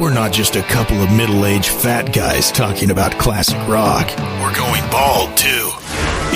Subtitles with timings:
[0.00, 4.08] We're not just a couple of middle aged fat guys talking about classic rock.
[4.42, 5.70] We're going bald, too.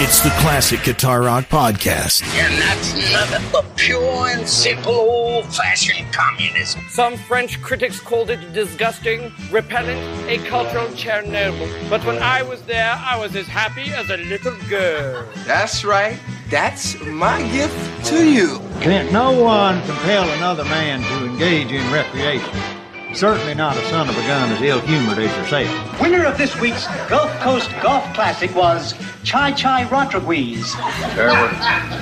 [0.01, 2.23] It's the Classic Guitar Rock Podcast.
[2.39, 6.83] And that's nothing but pure and simple old fashioned communism.
[6.91, 11.91] Some French critics called it disgusting, repellent, a cultural Chernobyl.
[11.91, 15.27] But when I was there, I was as happy as a little girl.
[15.47, 16.17] That's right.
[16.49, 18.61] That's my gift to you.
[18.81, 22.78] Can't no one compel another man to engage in recreation.
[23.19, 26.01] Certainly not a son of a gun as ill-humored as yourself.
[26.01, 28.95] Winner of this week's Gulf Coast Golf Classic was
[29.27, 30.73] Chi Chi Rodriguez.
[31.17, 31.51] There were,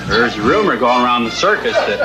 [0.09, 2.01] there's a rumor going around the circus that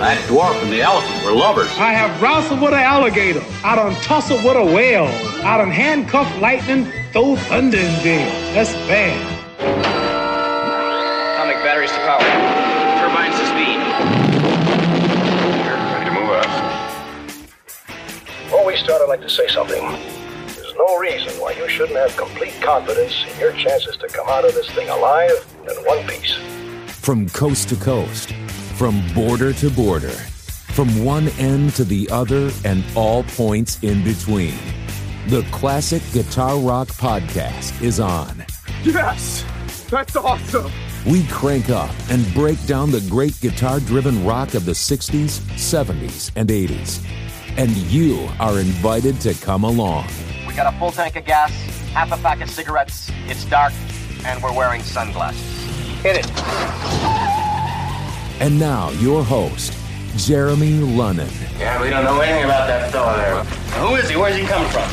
[0.00, 1.68] that dwarf and the elephant were lovers.
[1.78, 3.44] I have wrestled with an alligator.
[3.62, 5.06] I done tussled with a whale.
[5.44, 8.28] I done handcuffed lightning, throw thunder in jail.
[8.54, 9.16] That's bad.
[11.36, 12.41] Atomic batteries to power.
[18.62, 19.82] Before we start, I'd like to say something.
[19.82, 24.44] There's no reason why you shouldn't have complete confidence in your chances to come out
[24.44, 26.32] of this thing alive and in one piece.
[26.86, 28.32] From coast to coast,
[28.76, 34.54] from border to border, from one end to the other, and all points in between.
[35.26, 38.46] The Classic Guitar Rock Podcast is on.
[38.84, 39.44] Yes!
[39.90, 40.70] That's awesome!
[41.04, 46.30] We crank up and break down the great guitar driven rock of the 60s, 70s,
[46.36, 47.04] and 80s.
[47.56, 50.06] And you are invited to come along.
[50.46, 51.52] We got a full tank of gas,
[51.90, 53.72] half a pack of cigarettes, it's dark,
[54.24, 55.40] and we're wearing sunglasses.
[56.02, 56.30] Hit it.
[58.40, 59.74] And now, your host,
[60.16, 61.30] Jeremy Lunnan.
[61.58, 63.44] Yeah, we don't know anything about that fella there.
[63.80, 64.16] Who is he?
[64.16, 64.88] Where's he coming from?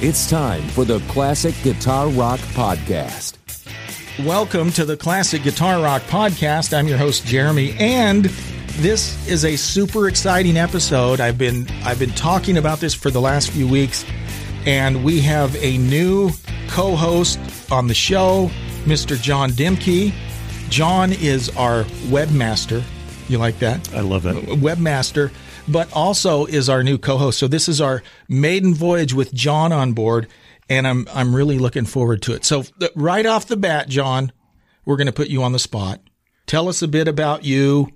[0.00, 3.38] It's time for the Classic Guitar Rock Podcast.
[4.26, 6.76] Welcome to the Classic Guitar Rock Podcast.
[6.76, 8.30] I'm your host Jeremy and
[8.76, 11.20] this is a super exciting episode.
[11.20, 14.04] I've been I've been talking about this for the last few weeks
[14.66, 16.30] and we have a new
[16.68, 17.38] co-host
[17.70, 18.50] on the show,
[18.84, 19.20] Mr.
[19.20, 20.12] John Dimke.
[20.68, 22.82] John is our webmaster.
[23.28, 23.92] You like that?
[23.94, 24.36] I love that.
[24.36, 25.32] Webmaster,
[25.68, 27.38] but also is our new co-host.
[27.38, 30.28] So this is our maiden voyage with John on board
[30.68, 32.44] and I'm I'm really looking forward to it.
[32.44, 34.32] So right off the bat, John,
[34.84, 36.00] we're going to put you on the spot.
[36.46, 37.88] Tell us a bit about you,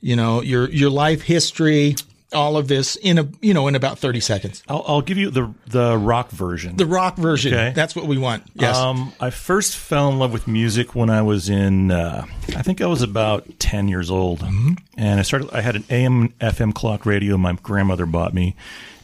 [0.00, 1.96] you know, your your life history,
[2.32, 4.62] all of this in a you know in about 30 seconds.
[4.68, 6.76] I'll, I'll give you the the rock version.
[6.76, 7.54] The rock version.
[7.54, 7.72] Okay.
[7.74, 8.42] That's what we want.
[8.54, 8.76] Yes.
[8.76, 12.80] Um, I first fell in love with music when I was in, uh, I think
[12.80, 14.40] I was about 10 years old.
[14.40, 14.72] Mm-hmm.
[14.96, 18.54] And I started, I had an AM FM clock radio my grandmother bought me,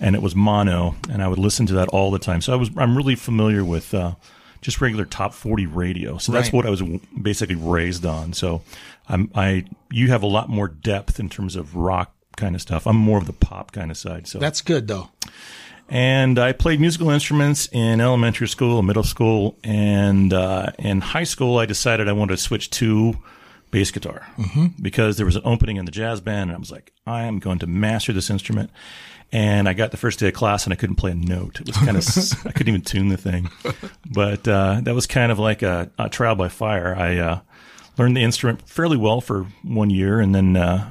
[0.01, 2.41] and it was mono, and I would listen to that all the time.
[2.41, 4.15] So I was, I'm really familiar with, uh,
[4.63, 6.19] just regular top 40 radio.
[6.19, 6.53] So that's Right.
[6.55, 6.83] what I was
[7.21, 8.33] basically raised on.
[8.33, 8.63] So
[9.09, 12.87] I'm, I, you have a lot more depth in terms of rock kind of stuff.
[12.87, 14.27] I'm more of the pop kind of side.
[14.27, 15.11] So That's good though.
[15.89, 21.59] and I played musical instruments in elementary school, middle school, and uh, in high school.
[21.59, 23.15] I decided I wanted to switch to
[23.71, 24.27] bass guitar
[24.81, 27.39] because there was an opening in the jazz band, and I was like, I am
[27.39, 28.71] going to master this instrument.
[29.35, 31.59] And I got the first day of class, and I couldn't play a note.
[31.59, 32.07] It was kind of
[32.47, 33.49] I couldn't even tune the thing,
[34.11, 36.95] but uh, that was kind of like a, a trial by fire.
[36.95, 37.41] I uh,
[37.99, 40.91] learned the instrument fairly well for one year, and then uh,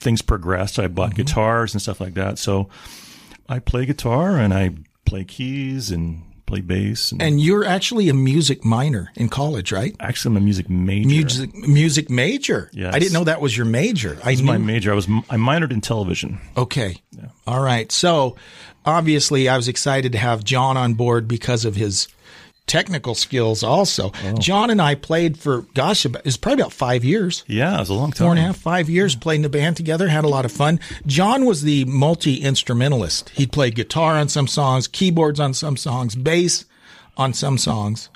[0.00, 0.78] things progressed.
[0.78, 2.38] I bought guitars and stuff like that.
[2.38, 2.68] So
[3.48, 4.70] I play guitar and I
[5.04, 7.12] play keys and play bass.
[7.12, 9.94] And, And you're actually a music minor in college, right?
[10.00, 11.08] actually, I'm a music major.
[11.08, 12.70] Music music major.
[12.72, 12.94] Yes.
[12.94, 14.18] I didn't know that was your major.
[14.24, 14.92] I knew my major.
[14.92, 16.40] I was I minored in television.
[16.56, 16.96] Okay.
[17.46, 17.90] All right.
[17.90, 18.36] So
[18.84, 22.08] obviously I was excited to have John on board because of his
[22.66, 24.12] technical skills also.
[24.24, 24.34] Oh.
[24.38, 27.44] John and I played for, gosh, about, it's probably about five years.
[27.46, 28.26] Yeah, it was a long time.
[28.26, 30.52] Four and a half, five years played in the band together, had a lot of
[30.52, 30.80] fun.
[31.06, 33.30] John was the multi instrumentalist.
[33.30, 36.64] He'd play guitar on some songs, keyboards on some songs, bass
[37.16, 38.08] on some songs.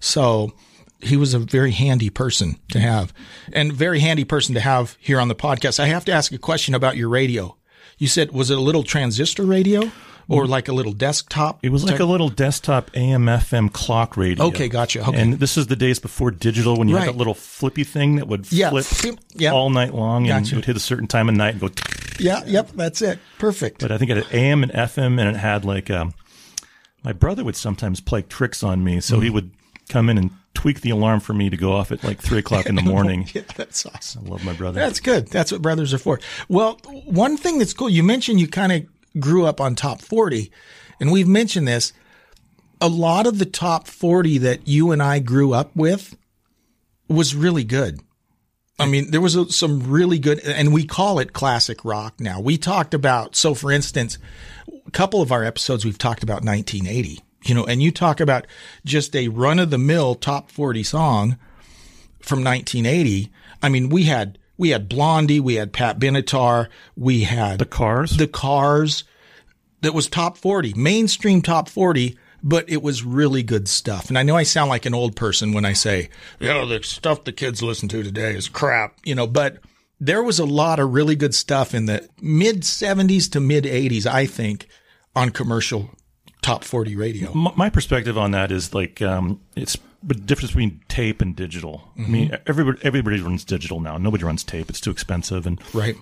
[0.00, 0.52] So
[1.00, 3.12] he was a very handy person to have
[3.52, 5.78] and very handy person to have here on the podcast.
[5.78, 7.56] I have to ask a question about your radio.
[7.98, 9.90] You said, was it a little transistor radio
[10.28, 11.58] or like a little desktop?
[11.64, 14.44] It was like a little desktop AM FM clock radio.
[14.46, 15.06] Okay, gotcha.
[15.08, 15.20] Okay.
[15.20, 17.06] And this is the days before digital when you Right.
[17.06, 19.52] had that little flippy thing that would Yeah, flip yeah.
[19.52, 20.54] all night long and Gotcha.
[20.54, 21.70] it would hit a certain time of night and go.
[22.20, 22.42] Yeah.
[22.46, 22.70] Yep.
[22.74, 23.20] That's it.
[23.38, 23.80] Perfect.
[23.80, 26.14] But I think it had AM and FM and it had like, um,
[27.04, 29.00] my brother would sometimes play tricks on me.
[29.00, 29.22] So Mm-hmm.
[29.24, 29.50] he would
[29.88, 32.66] come in and tweak the alarm for me to go off at like three o'clock
[32.66, 33.28] in the morning.
[33.32, 34.24] yeah, that's awesome.
[34.26, 34.80] I love my brother.
[34.80, 35.28] That's good.
[35.28, 36.18] That's what brothers are for.
[36.48, 38.84] Well, one thing that's cool, you mentioned you kind of
[39.18, 40.50] grew up on top 40,
[41.00, 41.92] and we've mentioned this.
[42.80, 46.16] A lot of the top 40 that you and I grew up with
[47.08, 48.00] was really good.
[48.78, 52.40] I mean, there was a, some really good, and we call it classic rock now.
[52.40, 54.18] We talked about, so for instance,
[54.86, 58.46] a couple of our episodes we've talked about 1980, you know, and you talk about
[58.84, 61.36] just a run of the mill top 40 song
[62.20, 63.32] from 1980.
[63.60, 68.16] I mean, we had we had Blondie, we had Pat Benatar, we had the Cars,
[68.16, 69.04] the Cars.
[69.80, 74.08] That was top 40, mainstream top 40, but it was really good stuff.
[74.08, 76.10] And I know I sound like an old person when I say,
[76.40, 79.58] you know, the stuff the kids listen to today is crap, you know, but
[80.00, 84.04] there was a lot of really good stuff in the mid 70s to mid 80s,
[84.04, 84.66] I think,
[85.14, 85.90] on commercial
[86.42, 87.32] top 40 radio.
[87.34, 91.90] My, my perspective on that is like um, it's the difference between tape and digital.
[91.98, 93.98] I mean, everybody everybody runs digital now.
[93.98, 94.70] Nobody runs tape.
[94.70, 95.46] It's too expensive.
[95.46, 95.96] And Right.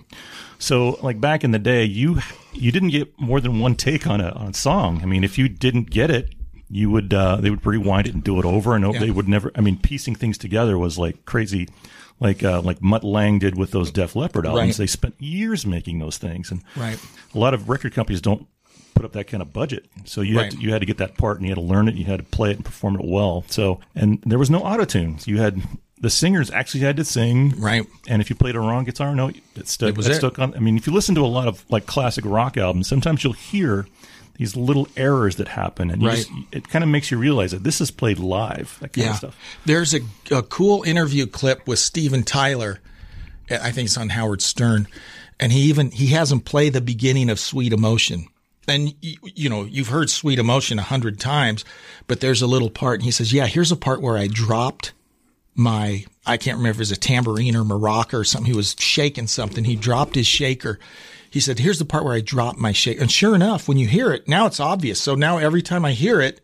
[0.59, 2.19] so, like back in the day, you
[2.53, 5.01] you didn't get more than one take on a on a song.
[5.01, 6.33] I mean, if you didn't get it,
[6.69, 8.97] you would uh, they would rewind it and do it over and over.
[8.99, 9.05] Yeah.
[9.05, 9.51] They would never.
[9.55, 11.67] I mean, piecing things together was like crazy.
[12.19, 14.69] Like uh, like Mutt Lange did with those Def Leppard albums.
[14.69, 14.77] Right.
[14.83, 16.99] They spent years making those things, and Right.
[17.33, 18.47] a lot of record companies don't
[18.97, 19.85] put up that kind of budget.
[20.05, 20.45] So you Right.
[20.45, 21.95] had to, you had to get that part and you had to learn it.
[21.95, 23.45] You had to play it and perform it well.
[23.47, 25.27] So and there was no auto tunes.
[25.27, 25.61] You had
[25.99, 27.53] the singers actually had to sing.
[27.59, 27.85] Right.
[28.07, 29.89] And if you played a wrong guitar note, it stuck.
[29.89, 30.53] It was it stuck on.
[30.55, 33.33] I mean, if you listen to a lot of like classic rock albums, sometimes you'll
[33.33, 33.87] hear
[34.37, 36.17] these little errors that happen, and you Right.
[36.17, 38.77] just, it kind of makes you realize that this is played live.
[38.81, 39.11] That kind yeah.
[39.13, 39.39] of stuff.
[39.65, 42.79] There's a, a cool interview clip with Steven Tyler.
[43.49, 44.87] I think it's on Howard Stern.
[45.39, 48.27] And he even, he has him play the beginning of Sweet Emotion.
[48.67, 51.63] And you, you know, you've heard Sweet Emotion a hundred times,
[52.07, 54.93] but there's a little part and he says, yeah, here's a part where I dropped
[55.55, 58.51] my, I can't remember if it was a tambourine or maraca or something.
[58.51, 59.63] He was shaking something.
[59.63, 60.79] He dropped his shaker.
[61.31, 63.01] He said, here's the part where I dropped my shaker.
[63.01, 64.99] And sure enough, when you hear it, now it's obvious.
[64.99, 66.41] So now every time I hear it,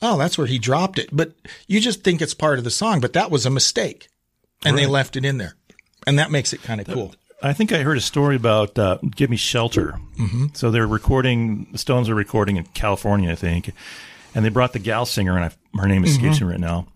[0.00, 1.08] oh, that's where he dropped it.
[1.12, 1.32] But
[1.66, 4.08] you just think it's part of the song, but that was a mistake.
[4.64, 5.56] And they left it in there.
[6.06, 7.14] And that makes it kind of cool.
[7.44, 10.46] I think I heard a story about uh, "Give Me Shelter." Mm-hmm.
[10.54, 11.66] So they're recording.
[11.72, 13.70] The Stones are recording in California, I think,
[14.34, 16.42] and they brought the gal singer, and I, her name escapes Mhm.
[16.42, 16.86] me right now,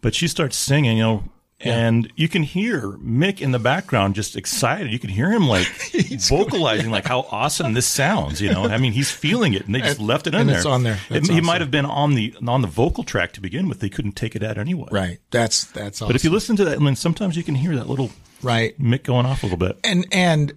[0.00, 1.24] but she starts singing, you know.
[1.64, 4.90] And you can hear Mick in the background just excited.
[4.92, 5.68] You can hear him like
[6.28, 8.40] vocalizing like how awesome this sounds.
[8.40, 10.48] You know, I mean, he's feeling it, and they just And- left it in and
[10.48, 10.56] there.
[10.56, 10.94] it's on there.
[11.08, 13.78] It- That's he might have been on the on the vocal track to begin with.
[13.78, 14.88] They couldn't take it out anyway.
[14.90, 15.18] Right.
[15.30, 16.08] That's that's awesome.
[16.08, 18.10] But if you listen to that, I mean, sometimes you can hear that little
[18.42, 19.78] right Mick going off a little bit.
[19.84, 20.52] and and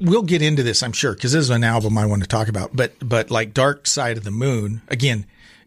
[0.00, 2.48] we'll get into this, I'm sure, because this is an album I want to talk
[2.48, 2.74] about.
[2.74, 5.26] But but like Dark Side of the Moon, again,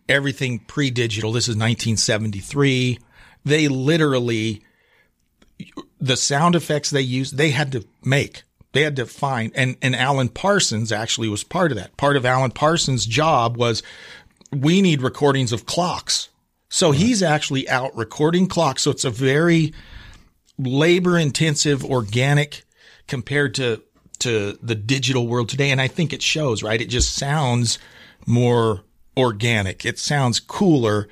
[0.10, 1.31] everything pre-digital.
[1.31, 3.00] This is 1973.
[3.46, 4.64] They literally
[6.00, 8.44] the sound effects they used, they had to make.
[8.74, 11.96] They had to find, and, and Alan Parsons actually was part of that.
[11.96, 13.84] Part of Alan Parsons' job was
[14.52, 16.30] we need recordings of clocks.
[16.70, 18.81] So he's actually out recording clocks.
[18.81, 19.74] So it's a very
[20.57, 22.63] labor intensive, organic
[23.07, 23.81] compared to,
[24.19, 25.71] to the digital world today.
[25.71, 26.79] And I think it shows, right?
[26.81, 27.79] It just sounds
[28.25, 28.81] more
[29.17, 29.85] organic.
[29.85, 31.07] It sounds cooler,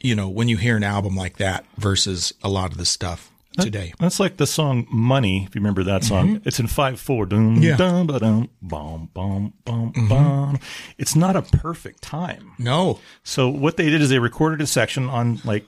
[0.00, 3.30] you know, when you hear an album like that versus a lot of the stuff
[3.60, 3.92] today.
[4.00, 7.26] That's like the song "Money." If you remember that song, it's in five four.
[7.26, 7.62] Dum, Mm-hmm.
[7.62, 7.76] Yeah.
[7.76, 10.08] dum, ba, dum, bum, bum, bum, Mhm.
[10.08, 10.58] bum.
[10.96, 12.52] It's not a perfect time.
[12.58, 12.98] No.
[13.24, 15.66] So what they did is they recorded a section on like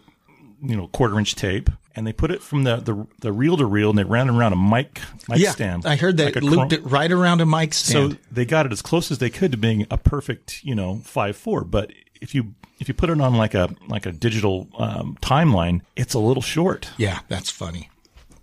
[0.64, 3.66] you know quarter inch tape, and they put it from the the, the reel to
[3.66, 5.86] reel, and they ran it around a mic mic yeah, stand.
[5.86, 8.12] I heard that like looped it right around a mic stand.
[8.12, 11.00] So they got it as close as they could to being a perfect, you know,
[11.04, 11.64] five four.
[11.64, 15.82] But if you if you put it on like a like a digital um, timeline,
[15.96, 16.90] it's a little short.
[16.96, 17.90] yeah, that's funny.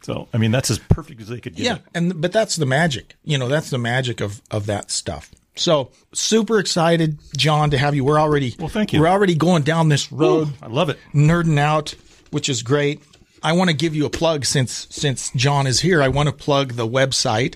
[0.04, 1.64] So I mean, that's as perfect as they could get.
[1.64, 1.82] Yeah, it.
[1.94, 3.16] and but that's the magic.
[3.24, 5.32] You know, that's the magic of of that stuff.
[5.56, 8.04] So super excited, John, to have you.
[8.04, 9.02] We're already well, thank you.
[9.02, 10.50] We're already going down this road.
[10.62, 10.98] I love it.
[11.14, 11.94] Nerding out,
[12.32, 13.02] which is great.
[13.44, 16.02] I want to give you a plug since since John is here.
[16.02, 17.56] I want to plug the website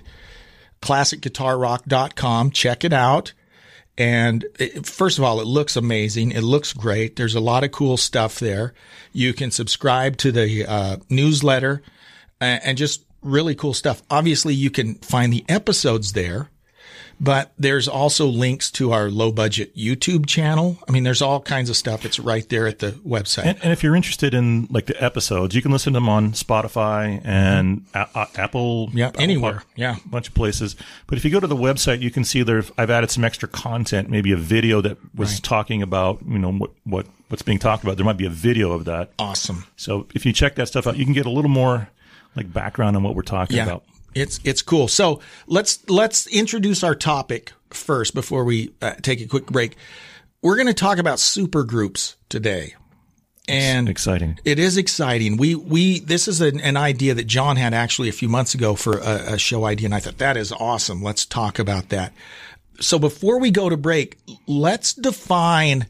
[0.86, 2.51] classicguitarrock.com.
[2.51, 3.34] Check it out.
[3.98, 6.32] And it, first of all, it looks amazing.
[6.32, 7.15] It looks great.
[7.15, 8.74] There's a lot of cool stuff there.
[9.12, 11.82] You can subscribe to the uh, newsletter
[12.41, 14.03] and, and just really cool stuff.
[14.10, 16.50] Obviously, you can find the episodes there,
[17.19, 20.77] but there's also links to our low budget YouTube channel.
[20.88, 22.05] I mean, there's all kinds of stuff.
[22.05, 23.45] It's right there at the website.
[23.45, 26.31] And, and if you're interested in like the episodes, you can listen to them on
[26.31, 28.17] Spotify and mm-hmm.
[28.17, 28.89] a- a- Apple.
[28.93, 29.63] Yeah, Apple anywhere.
[29.75, 29.95] Yeah.
[30.03, 30.75] a bunch of places.
[31.07, 32.63] But if you go to the website, you can see there.
[32.77, 35.43] I've added some extra content, maybe a video that was Right.
[35.43, 37.98] talking about you know what what what's being talked about.
[37.98, 39.12] There might be a video of that.
[39.17, 39.65] Awesome.
[39.77, 41.89] So if you check that stuff out, you can get a little more
[42.36, 43.84] like background on what we're talking yeah, about.
[44.15, 44.88] It's it's cool.
[44.88, 49.75] So let's let's introduce our topic first before we uh, take a quick break.
[50.41, 52.75] We're going to talk about super groups today,
[53.48, 54.39] and exciting.
[54.45, 55.38] It is exciting.
[55.38, 58.75] We we this is an, an idea that John had actually a few months ago
[58.75, 61.03] for a, a show idea, and I thought that is awesome.
[61.03, 62.13] Let's talk about that.
[62.79, 64.17] So before we go to break,
[64.48, 65.88] let's define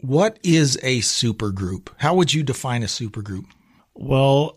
[0.00, 1.88] what is a supergroup.
[1.98, 3.44] How would you define a supergroup?
[3.94, 4.56] Well,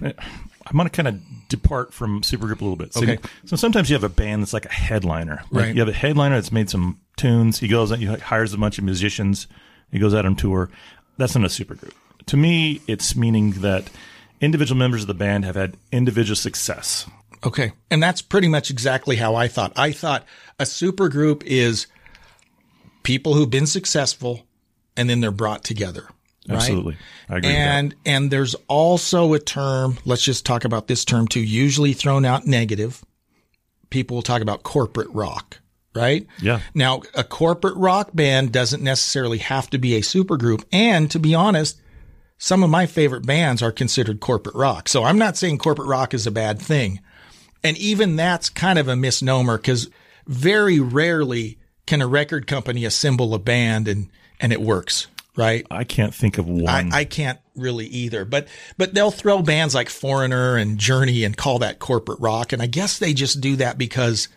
[0.00, 1.20] I'm going to kind of
[1.52, 2.92] depart from supergroup a little bit.
[2.92, 3.18] So, Okay.
[3.44, 5.42] so sometimes you have a band that's like a headliner.
[5.50, 5.74] Like Right.
[5.74, 7.60] You have a headliner that's made some tunes.
[7.60, 9.46] He goes out, he hires a bunch of musicians.
[9.92, 10.68] He goes out on tour.
[11.18, 11.92] That's not a supergroup.
[12.26, 13.90] To me, it's meaning that
[14.40, 17.06] individual members of the band have had individual success.
[17.44, 17.72] Okay.
[17.90, 19.72] And that's pretty much exactly how I thought.
[19.76, 20.24] I thought
[20.58, 21.86] a supergroup is
[23.02, 24.46] people who've been successful
[24.96, 26.08] and then they're brought together.
[26.48, 26.56] Right?
[26.56, 26.96] Absolutely.
[27.28, 31.40] I agree And and there's also a term, let's just talk about this term too,
[31.40, 33.04] usually thrown out negative.
[33.90, 35.58] People will talk about corporate rock,
[35.94, 36.26] right?
[36.40, 36.60] Yeah.
[36.74, 40.64] Now, a corporate rock band doesn't necessarily have to be a supergroup.
[40.72, 41.80] And to be honest,
[42.38, 44.88] some of my favorite bands are considered corporate rock.
[44.88, 47.00] So I'm not saying corporate rock is a bad thing.
[47.62, 49.88] And even that's kind of a misnomer because
[50.26, 54.08] very rarely can a record company assemble a band and,
[54.40, 55.66] and it works, right?
[55.70, 56.92] I can't think of one.
[56.92, 61.36] I, I can't really either, but, but they'll throw bands like Foreigner and Journey and
[61.36, 62.52] call that corporate rock.
[62.52, 64.28] And I guess they just do that because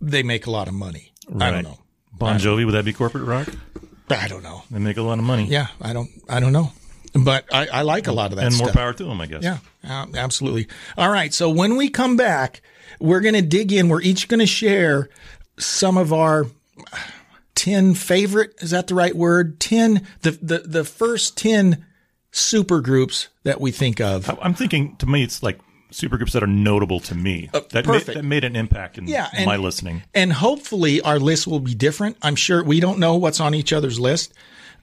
[0.00, 1.12] they make a lot of money.
[1.38, 1.78] I don't know.
[2.12, 3.48] Bon Jovi, would that be corporate rock?
[4.10, 4.62] I don't know.
[4.70, 5.44] They make a lot of money.
[5.44, 5.68] Yeah.
[5.80, 6.72] I don't, I don't know,
[7.14, 8.76] but I, I like a lot of that and more stuff.
[8.76, 9.42] power to them, I guess.
[9.42, 9.58] Yeah,
[9.88, 10.66] uh, absolutely.
[10.96, 11.32] All right.
[11.32, 12.62] So when we come back,
[13.00, 13.88] we're going to dig in.
[13.88, 15.10] We're each going to share
[15.58, 16.46] some of our
[17.58, 18.54] 10 favorite.
[18.60, 19.58] Is that the right word?
[19.60, 21.84] 10, the, the, the first 10
[22.30, 24.30] super groups that we think of.
[24.40, 25.58] I'm thinking to me, it's like
[25.90, 29.28] supergroups that are notable to me that, made, Uh, that made an impact in Yeah,
[29.32, 30.02] and- my listening.
[30.14, 32.16] And hopefully our list will be different.
[32.22, 34.32] I'm sure we don't know what's on each other's list.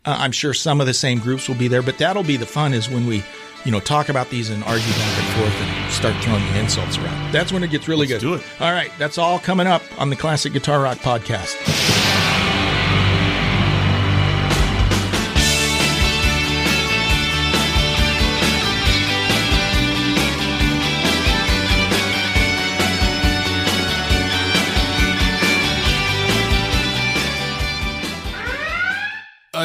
[0.04, 2.46] Uh, I'm sure some of the same groups will be there, but that'll be the
[2.46, 3.24] fun is when we,
[3.64, 6.98] you know, talk about these and argue back and forth and start throwing the insults
[6.98, 7.32] around.
[7.32, 8.28] That's when it gets really Let's good.
[8.28, 8.44] do it.
[8.60, 8.92] All right.
[9.00, 11.56] That's all coming up on the Classic Guitar Rock podcast.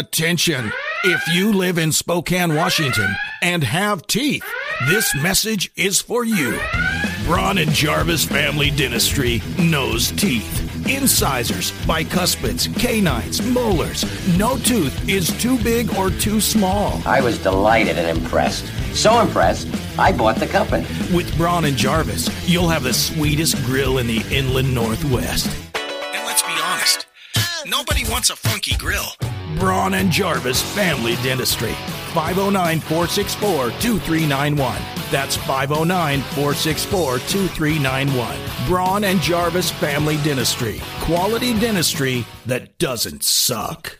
[0.00, 0.72] Attention!
[1.04, 4.42] If you live in Spokane, Washington and have teeth,
[4.88, 6.58] this message is for you.
[7.24, 10.88] Braun and Jarvis Family Dentistry knows teeth.
[10.88, 14.06] Incisors, bicuspids, canines, molars.
[14.38, 17.02] No tooth is too big or too small.
[17.04, 18.64] I was delighted and impressed.
[18.96, 20.86] So impressed, I bought the company.
[21.14, 25.54] With Braun and Jarvis, you'll have the sweetest grill in the inland northwest.
[25.74, 27.06] And let's be honest,
[27.66, 29.04] nobody wants a funky grill.
[29.58, 31.74] Braun and Jarvis Family Dentistry.
[32.14, 34.76] 509 464 2391.
[35.10, 38.36] That's 509 464 2391.
[38.66, 40.80] Braun and Jarvis Family Dentistry.
[41.00, 43.99] Quality dentistry that doesn't suck.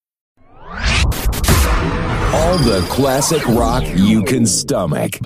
[0.73, 5.17] All the classic rock you can stomach.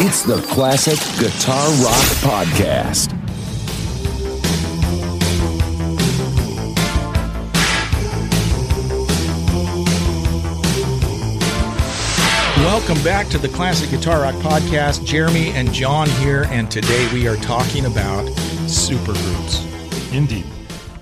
[0.00, 3.12] It's the Classic Guitar Rock Podcast.
[12.64, 15.04] Welcome back to the Classic Guitar Rock Podcast.
[15.04, 18.24] Jeremy and John here, and today we are talking about
[18.66, 19.64] supergroups.
[20.12, 20.57] Indeed.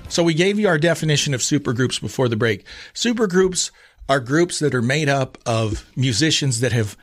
[0.09, 2.65] So we gave you our definition of supergroups before the break.
[2.95, 3.71] Supergroups
[4.09, 6.97] are groups that are made up of musicians that have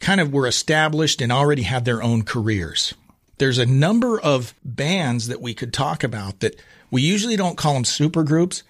[0.00, 2.94] kind of were established and already had their own careers.
[3.38, 6.60] There's a number of bands that we could talk about that
[6.90, 8.62] we usually don't call them supergroups,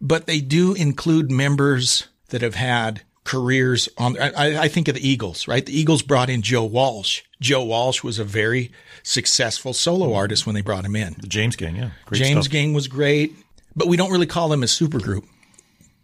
[0.00, 3.02] but they do include members that have had
[3.34, 4.18] careers on.
[4.20, 5.64] I, I think of the Eagles, right?
[5.64, 7.22] The Eagles brought in Joe Walsh.
[7.40, 8.70] Joe Walsh was a very
[9.02, 11.16] successful solo artist when they brought him in.
[11.20, 11.90] The James Gang, yeah.
[12.06, 12.52] Great James stuff.
[12.52, 13.34] Gang was great,
[13.76, 15.24] but we don't really call them a supergroup.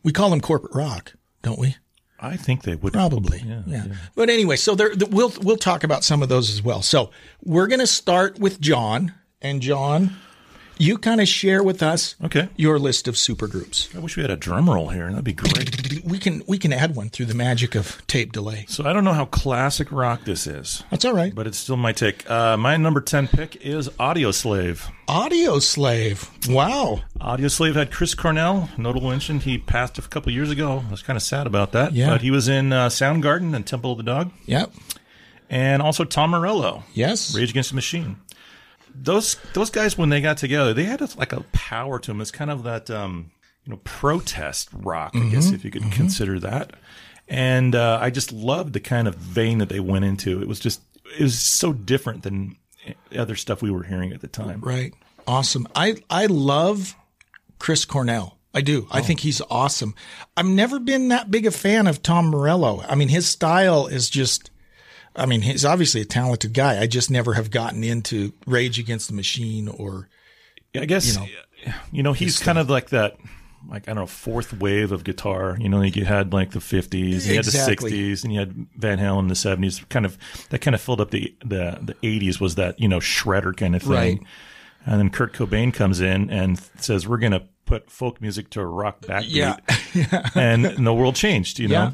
[0.03, 1.77] We call them corporate rock, don't we?
[2.23, 3.85] I think they would Probably, Yeah, yeah.
[4.15, 6.83] But anyway, so there, we'll we'll talk about some of those as well.
[6.83, 7.11] So
[7.43, 10.17] we're going to start with John, and John,
[10.81, 12.49] You kind of share with us Okay.
[12.57, 13.95] your list of supergroups.
[13.95, 15.05] I wish we had a drum roll here.
[15.05, 16.03] And that'd be great.
[16.05, 18.65] We can we can add one through the magic of tape delay.
[18.69, 20.83] So I don't know how classic rock this is.
[20.91, 21.35] That's all right.
[21.35, 22.29] But it's still my take.
[22.31, 24.91] Uh, my number 10 pick is Audioslave.
[25.07, 26.31] Audio Slave.
[26.49, 27.03] Wow.
[27.21, 29.41] Audioslave had Chris Cornell, notable mention.
[29.41, 30.83] He passed a couple years ago.
[30.87, 31.93] I was kind of sad about that.
[31.93, 32.09] Yeah.
[32.11, 34.31] But he was in uh, Soundgarden and Temple of the Dog.
[34.47, 34.73] Yep.
[35.51, 36.85] And also Tom Morello.
[36.95, 37.35] Yes.
[37.37, 38.17] Rage Against the Machine.
[38.95, 42.21] Those those guys when they got together, they had a, like a power to them.
[42.21, 43.31] It's kind of that um,
[43.65, 45.55] you know protest rock, I guess Mhm.
[45.55, 46.73] if you could consider that.
[47.29, 50.41] And uh, I just loved the kind of vein that they went into.
[50.43, 50.81] It was just
[51.19, 52.57] it was so different than
[53.17, 54.61] other stuff we were hearing at the time.
[54.61, 54.93] Right.
[55.27, 55.67] Awesome.
[55.75, 56.97] I I love
[57.59, 58.37] Chris Cornell.
[58.53, 58.89] I do.
[58.91, 59.95] I think he's awesome.
[60.37, 62.85] I've never been that big a fan of Tom Morello.
[62.89, 64.51] I mean, his style is just
[65.17, 66.81] I mean, he's obviously a talented guy.
[66.81, 70.09] I just never have gotten into Rage Against the Machine or
[70.75, 73.17] I guess you know, you know, he's kind of like that
[73.69, 75.57] like I don't know fourth wave of guitar.
[75.61, 78.55] You know, like you had like the fifties, you had the sixties, and you had
[78.77, 79.83] Van Halen in the seventies.
[79.89, 80.17] Kind of
[80.51, 83.77] that kind of filled up the the the eighties was that you know shredder kind
[83.77, 83.91] of thing.
[83.91, 84.21] Right.
[84.87, 88.61] And then Kurt Cobain comes in and says, "We're going to put folk music to
[88.61, 89.57] a rock backbeat," Yeah.
[90.35, 91.59] and, and the world changed.
[91.59, 91.75] You know.
[91.75, 91.93] Yeah.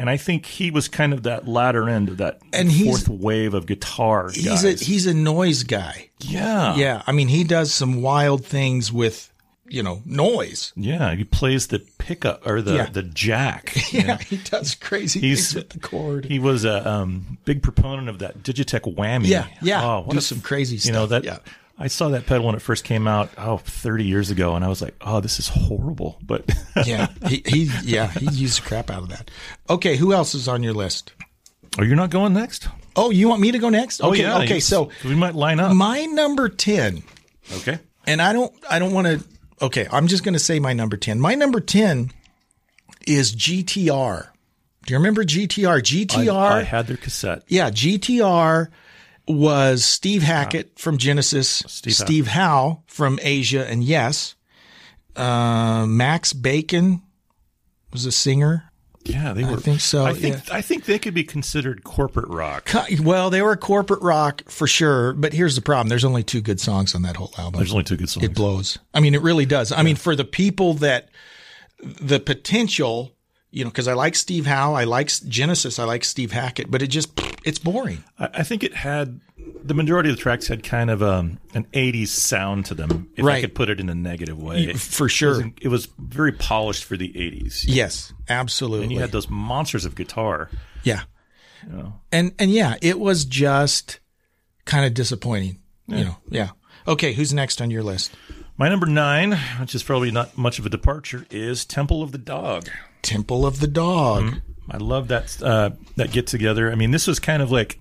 [0.00, 3.52] And I think he was kind of that latter end of that And fourth wave
[3.52, 4.30] of guitar.
[4.32, 4.64] he's guys.
[4.80, 6.08] a he's a noise guy.
[6.20, 6.74] Yeah.
[6.76, 7.02] Yeah.
[7.06, 9.30] I mean, he does some wild things with,
[9.68, 10.72] you know, noise.
[10.74, 12.86] Yeah, he plays the pickup or the Yeah.
[12.90, 13.76] the jack.
[13.92, 14.16] Yeah, know?
[14.16, 16.24] he does crazy He's things with the chord.
[16.24, 19.26] He was a um, big proponent of that Digitech whammy.
[19.28, 19.84] Yeah, yeah.
[19.84, 21.24] Oh, Do some crazy You know stuff, that.
[21.24, 21.38] yeah.
[21.82, 23.30] I saw that pedal when it first came out.
[23.38, 26.44] Oh, 30 years ago, and I was like, "Oh, this is horrible." But
[26.86, 29.30] yeah, he, he yeah he used the crap out of that.
[29.70, 31.12] Okay, who else is on your list?
[31.78, 32.68] Oh, you're not going next?
[32.96, 34.02] Oh, you want me to go next?
[34.02, 34.56] Oh, Okay, yeah, okay.
[34.56, 35.74] you- So we might line up.
[35.74, 37.02] my number ten,
[37.58, 37.78] Okay.
[38.06, 39.24] and I don't I don't want to.
[39.64, 41.18] Okay, I'm just going to say my number ten.
[41.18, 42.10] My number ten
[43.06, 44.28] is GTR.
[44.86, 45.80] Do you remember GTR?
[45.80, 46.32] GTR.
[46.34, 47.42] I, I had their cassette.
[47.48, 48.68] Yeah, GTR
[49.28, 52.04] was Steve Hackett from Genesis, Steve Howe.
[52.04, 54.34] Steve Howe from Asia and Yes,
[55.16, 57.02] uh, Max Bacon
[57.92, 58.64] was a singer.
[59.04, 59.56] Yeah, they I were.
[59.56, 60.54] think so, I think yeah.
[60.54, 62.70] I think they could be considered corporate rock.
[63.00, 66.60] Well, they were corporate rock for sure, but here's the problem: there's only two good
[66.60, 67.60] songs on that whole album.
[67.60, 68.24] There's only two good songs.
[68.26, 68.78] It blows.
[68.92, 69.72] I mean, it really does.
[69.72, 71.08] I mean, for the people that
[71.82, 73.12] the potential,
[73.50, 76.82] you know, because I like Steve Howe, I like Genesis, I like Steve Hackett, but
[76.82, 78.04] it just it's boring.
[78.18, 79.20] I, I think it had
[79.62, 83.24] the majority of the tracks had kind of um, an '80s sound to them, if
[83.24, 84.72] I could put it in a negative way.
[84.74, 85.40] For sure.
[85.40, 87.64] it was, it was very polished for the '80s.
[87.66, 88.84] Yes, absolutely.
[88.84, 90.50] and you had those monsters of guitar.
[90.82, 91.02] Yeah.
[91.66, 92.00] You know.
[92.10, 94.00] And and yeah, it was just
[94.64, 95.58] kind of disappointing.
[95.86, 95.98] Yeah.
[95.98, 96.16] You know.
[96.28, 96.48] Yeah.
[96.88, 98.12] Okay, who's next on your list?
[98.56, 102.18] My number nine, which is probably not much of a departure, is Temple of the
[102.18, 102.68] Dog.
[103.02, 104.42] Temple of the Dog.
[104.70, 106.70] I love that uh, that get together.
[106.70, 107.78] I mean, this was kind of like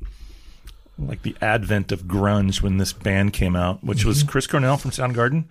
[0.97, 4.29] like the advent of grunge when this band came out, which was Mm-hmm.
[4.29, 5.45] Chris Cornell from Soundgarden,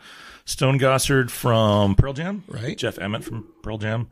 [0.45, 2.77] Stone Gossard from Pearl Jam, Right.
[2.77, 4.09] Jeff Ament from Pearl Jam,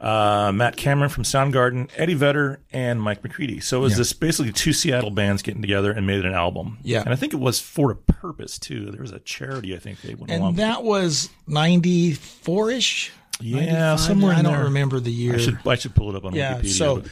[0.00, 3.60] uh, Matt Cameron from Soundgarden, Eddie Vedder, and Mike McCready.
[3.60, 3.98] So it was Yeah.
[3.98, 6.78] this basically two Seattle bands getting together and made an album.
[6.82, 7.02] Yeah.
[7.02, 8.86] and I think it was for a purpose too.
[8.90, 10.40] There was a charity I think they went along.
[10.40, 10.56] And with.
[10.56, 13.12] that was 94 ish?
[13.42, 14.64] Yeah, somewhere I don't there.
[14.64, 15.34] remember the year.
[15.34, 16.60] I should I should pull it up on yeah.
[16.60, 16.68] Wikipedia.
[16.78, 17.02] So,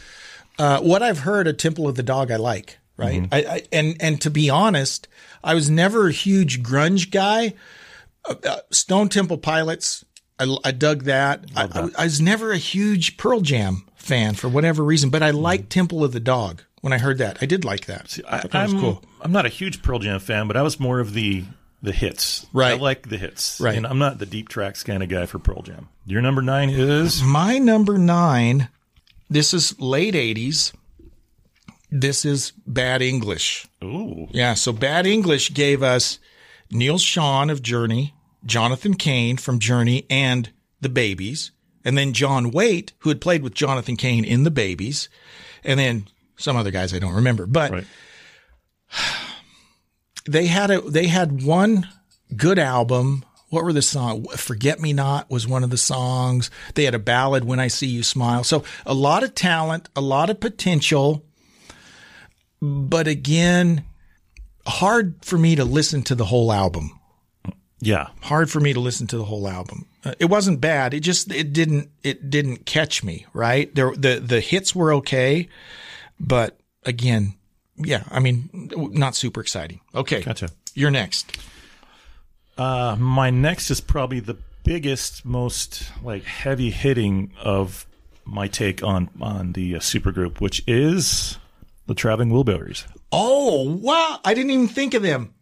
[0.59, 2.79] uh, what I've heard a Temple of the Dog, I like.
[2.97, 3.23] Right.
[3.23, 3.35] Mm-hmm.
[3.35, 5.09] I, I and and to be honest,
[5.43, 7.55] I was never a huge grunge guy.
[8.29, 10.05] Uh, uh, Stone Temple Pilots,
[10.39, 11.47] I, I dug that.
[11.57, 15.71] I, I, was never a huge Pearl Jam fan for whatever reason, but I liked
[15.71, 16.63] Temple of the Dog.
[16.83, 18.07] When I heard that, I did like that.
[18.07, 18.35] Mm-hmm.
[18.35, 19.03] I, that I'm, cool.
[19.21, 21.45] I'm not a huge Pearl Jam fan, but I was more of the
[21.83, 22.47] the hits.
[22.53, 22.73] Right.
[22.73, 23.61] I like the hits.
[23.61, 23.77] Right.
[23.77, 25.89] And I'm not the deep tracks kind of guy for Pearl Jam.
[26.07, 28.69] Your number nine is My number nine,
[29.29, 30.73] this is late 80s.
[31.91, 33.67] This is Bad English.
[33.83, 34.29] Ooh.
[34.31, 36.19] Yeah, so Bad English gave us
[36.71, 38.15] Neal Schon of Journey,
[38.45, 41.51] Jonathan Cain from Journey and the Babys,
[41.85, 45.09] and then John Waite, who had played with Jonathan Cain in the Babys,
[45.65, 47.47] and then some other guys I don't remember.
[47.47, 47.87] But Right.
[50.27, 51.89] They had a they had one
[52.37, 53.25] good album.
[53.49, 54.41] What were the songs?
[54.41, 56.51] Forget Me Not was one of the songs.
[56.75, 58.45] They had a ballad, When I See You Smile.
[58.45, 61.25] So a lot of talent, a lot of potential.
[62.63, 63.85] But again,
[64.67, 66.93] hard for me to listen to the whole album.
[67.81, 68.09] yeah.
[68.23, 69.87] Hard for me to listen to the whole album.
[70.05, 70.95] Uh, it wasn't bad.
[70.95, 73.75] It just it didn't it didn't catch me, right?
[73.75, 75.49] There the the hits were okay,
[76.21, 77.35] but again,
[77.85, 78.49] yeah, I mean,
[78.93, 79.81] not super exciting.
[79.95, 80.23] Okay.
[80.23, 80.51] Gotcha.
[80.75, 81.37] You're next.
[82.59, 87.87] Uh, my next is probably the biggest, most like heavy hitting of
[88.25, 91.39] my take on on the uh, supergroup, which is
[91.87, 92.85] the Traveling Wilburys.
[93.13, 94.21] Oh wow!
[94.25, 95.35] I didn't even think of them.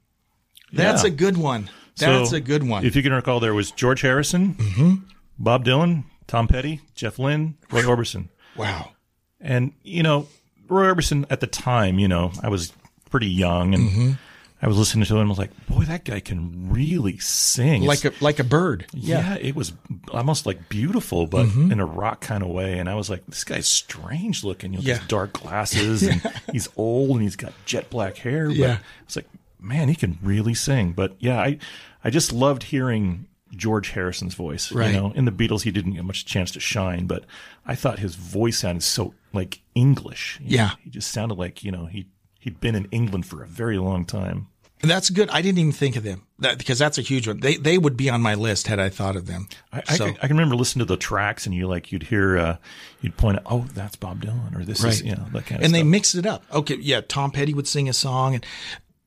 [0.73, 1.09] That's Yeah.
[1.09, 1.69] a good one.
[1.97, 2.85] That's So, a good one.
[2.85, 5.05] If you can recall, there was George Harrison,
[5.39, 8.29] Bob Dylan, Tom Petty, Jeff Lynne, Roy Orbison.
[8.57, 8.93] Wow.
[9.41, 10.29] And, you know,
[10.69, 12.73] Roy Orbison at the time, you know, I was
[13.11, 14.19] pretty young and Mhm.
[14.61, 17.83] I was listening to him and was like, boy, that guy can really sing.
[17.85, 18.87] like a like a bird.
[18.93, 19.35] yeah.
[19.41, 19.73] it was
[20.13, 21.71] almost like beautiful, but Mhm.
[21.73, 22.79] in a rock kind of way.
[22.79, 24.73] And I was like, this guy's strange looking.
[24.73, 24.99] You know, Yeah.
[24.99, 26.21] these dark glasses and
[26.53, 28.49] he's old and he's got jet black hair.
[28.49, 28.79] But Yeah.
[29.05, 29.29] It's like,
[29.61, 30.93] man, he can really sing.
[30.93, 31.59] But yeah, I,
[32.03, 33.27] I just loved hearing
[33.57, 34.71] George Harrison's voice.
[34.73, 34.95] Right.
[34.95, 37.25] You know, in the Beatles, he didn't get much chance to shine, but
[37.67, 40.39] I thought his voice sounded so like English.
[40.43, 40.71] You know, Yeah.
[40.83, 42.07] he just sounded like, you know, he,
[42.41, 44.49] he'd been in England for a very long time.
[44.81, 45.29] That's good.
[45.31, 47.41] I didn't even think of them that, because that's a huge one.
[47.41, 49.49] They they would be on my list had I thought of them.
[49.73, 52.05] I, I, So- can, I can remember listening to the tracks and you like, you'd
[52.05, 52.57] hear, uh,
[53.01, 55.65] you'd point out, oh, that's Bob Dylan or this is, you know, that kind of
[55.65, 56.45] and they mixed it up.
[56.53, 57.01] Okay, yeah.
[57.01, 58.47] Tom Petty would sing a song, and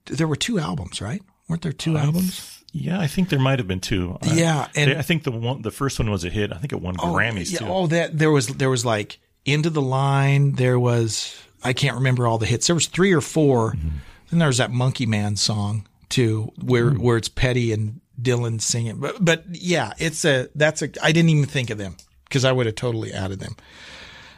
[0.08, 1.22] there were two albums, right?
[1.48, 2.61] Weren't there two albums?
[2.74, 4.18] Yeah, I think there might have been two.
[4.24, 6.54] Yeah, and- I think the one, the first one was a hit.
[6.54, 7.66] I think it won Grammys yeah, too.
[7.68, 10.54] Oh, that there was there was like End of the Line.
[10.54, 12.68] There was I can't remember all the hits.
[12.68, 13.88] There was three or 4 Mm-hmm.
[14.30, 17.04] Then there was that Monkey Man song too, where Mm-hmm.
[17.04, 19.00] where it's Petty and Dylan singing.
[19.00, 22.54] But but yeah, it's a that's a I didn't even think of them because I
[22.54, 23.58] would have totally added them.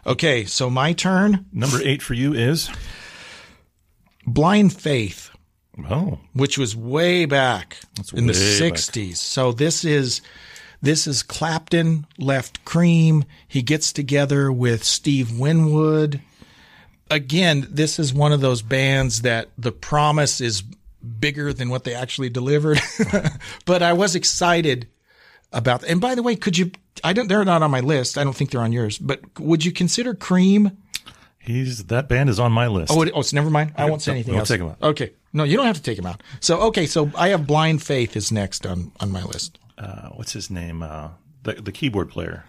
[0.08, 1.46] Okay, so my turn.
[1.54, 2.69] Number eight for you is
[4.26, 5.30] Blind Faith.
[5.89, 7.77] Oh, which was way back
[8.13, 8.77] in the way back.
[8.77, 9.17] '60s.
[9.17, 10.21] So this is
[10.81, 13.25] this is Clapton left Cream.
[13.47, 16.21] He gets together with Steve Winwood.
[17.09, 20.62] Again, this is one of those bands that the promise is
[21.19, 22.79] bigger than what they actually delivered.
[23.65, 24.88] but I was excited
[25.51, 25.83] about.
[25.83, 26.71] And by the way, could you?
[27.03, 27.27] I don't.
[27.27, 28.17] They're not on my list.
[28.17, 28.97] I don't think they're on yours.
[28.97, 30.77] But would you consider Cream?
[31.43, 32.91] He's that band is on my list.
[32.91, 33.73] Oh, it, oh, so never mind.
[33.77, 34.47] I won't say anything else.
[34.47, 34.77] take 'em out.
[34.82, 35.12] Okay.
[35.34, 36.21] No, you don't have to take him out.
[36.39, 36.86] So, okay.
[36.86, 39.60] So I have Blind Faith is next on, on my list.
[39.77, 40.82] uh, what's his name?
[40.84, 41.10] Uh,
[41.43, 42.45] the the keyboard player,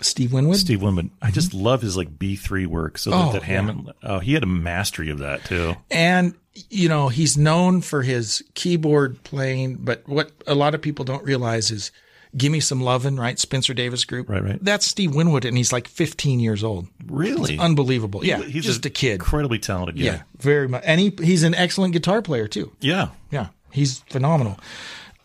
[0.00, 0.56] Steve Winwood.
[0.56, 1.10] Steve Winwood.
[1.20, 2.96] I just love his like B three work.
[2.98, 5.76] So Oh, that, that Hammond, oh, he had a mastery of that too.
[5.90, 6.34] And,
[6.70, 11.22] you know, he's known for his keyboard playing, but what a lot of people don't
[11.24, 11.92] realize is
[12.36, 13.38] Gimme Some Lovin', right?
[13.38, 14.28] Spencer Davis group.
[14.28, 14.58] Right, right.
[14.62, 16.86] That's Steve Winwood, and he's like 15 years old.
[17.06, 17.54] Really?
[17.54, 18.24] It's unbelievable.
[18.24, 18.42] Yeah.
[18.42, 19.14] he's just a, kid.
[19.14, 19.96] incredibly talented.
[19.96, 20.02] guy.
[20.02, 20.22] Yeah.
[20.38, 20.82] Very much.
[20.86, 22.72] And he, he's an excellent guitar player, too.
[22.80, 23.08] yeah.
[23.30, 23.48] Yeah.
[23.72, 24.58] He's phenomenal.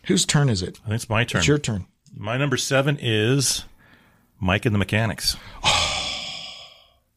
[0.06, 0.80] Whose turn is it?
[0.84, 1.40] I think it's my turn.
[1.40, 1.86] It's your turn.
[2.16, 3.66] My number seven is
[4.40, 5.36] Mike and the Mechanics.
[5.64, 5.85] Oh,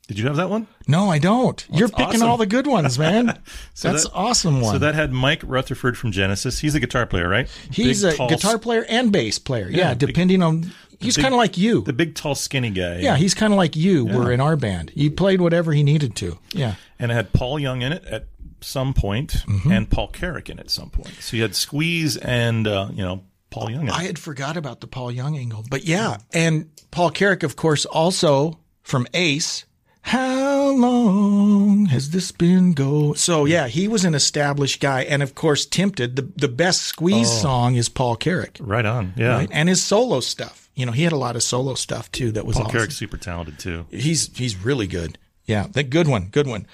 [0.09, 0.66] Did you have that one?
[0.88, 1.64] No, I don't.
[1.71, 2.29] You're picking awesome.
[2.29, 3.38] all the good ones, man.
[3.75, 4.73] So That's that- awesome one.
[4.73, 6.59] So that had Mike Rutherford from Genesis.
[6.59, 7.49] He's a guitar player, right?
[7.71, 9.68] He's Big, a tall, guitar player and bass player.
[9.68, 10.73] Yeah, Yeah, big- depending on.
[11.01, 11.83] He's kind of like you.
[11.83, 12.99] The big, tall, skinny guy.
[12.99, 14.09] yeah, he's kind of like you.
[14.09, 14.16] Yeah.
[14.16, 14.90] Were in our band.
[14.90, 16.38] He played whatever he needed to.
[16.53, 16.75] Yeah.
[16.99, 18.27] and it had Paul Young in it at
[18.62, 19.71] some point, Mm-hmm.
[19.71, 21.12] and Paul Carrack in it at some point.
[21.21, 23.83] So you had Squeeze and uh, you know Paul Young.
[23.83, 23.94] In it.
[23.94, 27.85] I had forgot about the Paul Young angle, but yeah, and Paul Carrack, of course,
[27.85, 29.66] also from Ace.
[30.02, 33.12] How long has this been go?
[33.14, 36.16] So yeah, he was an established guy, and of course, Tempted.
[36.16, 37.42] The the best Squeeze Oh.
[37.42, 39.12] song is Paul Carrack, right on.
[39.16, 39.28] Yeah.
[39.37, 39.48] right?
[39.52, 40.68] And his solo stuff.
[40.74, 42.30] You know, he had a lot of solo stuff too.
[42.32, 42.72] That was Paul awesome.
[42.76, 43.87] Carrack's super talented too.
[43.90, 45.18] He's he's really good.
[45.44, 46.66] Yeah, that good one, good one.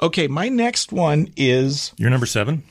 [0.00, 2.62] Okay, my next one is You're number seven.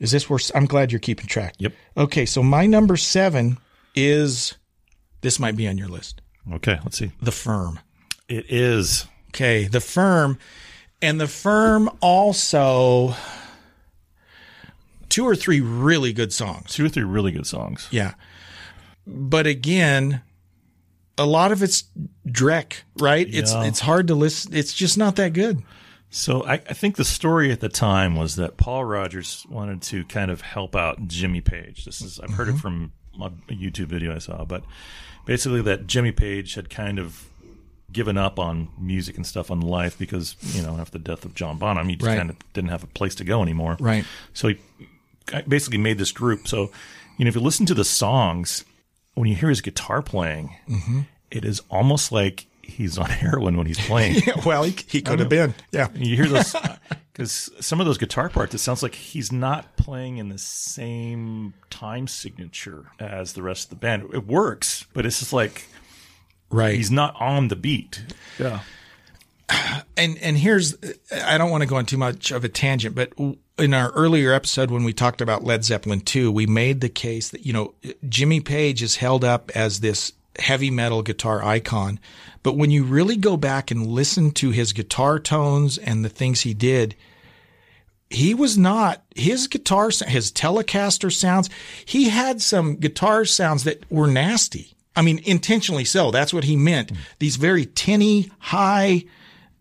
[0.00, 1.54] is this where I'm glad you're keeping track.
[1.58, 1.72] Yep.
[1.96, 3.56] Okay, so my number seven
[3.94, 4.54] is
[5.22, 6.20] this might be on your list.
[6.54, 7.12] Okay, let's see.
[7.22, 7.78] The Firm.
[8.28, 9.06] It is.
[9.34, 10.38] Okay, The Firm,
[11.02, 13.14] and The Firm also
[15.08, 16.72] two or three really good songs.
[16.72, 17.88] Two or three really good songs.
[17.90, 18.14] Yeah,
[19.06, 20.22] but again,
[21.18, 21.84] a lot of it's
[22.28, 23.26] Drek, right?
[23.28, 23.64] It's Yeah.
[23.64, 24.54] it's hard to listen.
[24.54, 25.62] It's just not that good.
[26.10, 30.04] So I, I think the story at the time was that Paul Rodgers wanted to
[30.04, 31.84] kind of help out Jimmy Page.
[31.84, 32.56] This is I've heard Mm-hmm.
[32.56, 34.62] it from a YouTube video I saw, but
[35.26, 37.26] basically that Jimmy Page had kind of
[37.94, 41.34] given up on music and stuff on life because you know after the death of
[41.34, 42.18] John Bonham, he just Right.
[42.18, 43.78] kind of didn't have a place to go anymore.
[43.80, 44.04] Right.
[44.34, 44.58] So he
[45.48, 46.46] basically made this group.
[46.46, 46.70] So
[47.16, 48.64] you know if you listen to the songs,
[49.14, 51.00] when you hear his guitar playing, Mm-hmm.
[51.30, 54.22] it is almost like he's on heroin when he's playing.
[54.26, 55.54] Yeah, well, he, he could have been.
[55.72, 55.88] Yeah.
[55.94, 56.54] You hear those
[57.12, 61.54] because some of those guitar parts, it sounds like he's not playing in the same
[61.70, 64.08] time signature as the rest of the band.
[64.12, 65.66] It works, but it's just like
[66.54, 66.74] Right.
[66.74, 68.04] he's not on the beat.
[68.38, 68.60] Yeah.
[69.96, 70.76] and and here's
[71.24, 73.12] I don't want to go on too much of a tangent, but
[73.58, 77.28] in our earlier episode when we talked about Led Zeppelin 2, we made the case
[77.30, 77.74] that, you know,
[78.08, 82.00] Jimmy Page is held up as this heavy metal guitar icon.
[82.42, 86.40] But when you really go back and listen to his guitar tones and the things
[86.40, 86.94] he did,
[88.10, 91.48] he was not his guitar, his Telecaster sounds.
[91.84, 94.73] He had some guitar sounds that were nasty.
[94.96, 96.10] I mean, intentionally so.
[96.10, 96.92] That's what he meant.
[97.18, 99.04] These very tinny, high,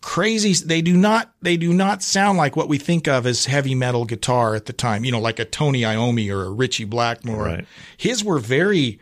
[0.02, 0.54] crazy.
[0.54, 4.06] They do not, they do not sound like what we think of as heavy metal
[4.06, 7.46] guitar at the time, you know, like a Tony Iommi or a Ritchie Blackmore.
[7.46, 7.66] Right.
[7.98, 9.00] His were very,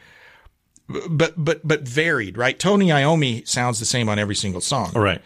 [1.09, 2.57] but, but, but varied, right?
[2.57, 4.93] Tony Iommi sounds the same on every single song.
[4.93, 5.21] Right.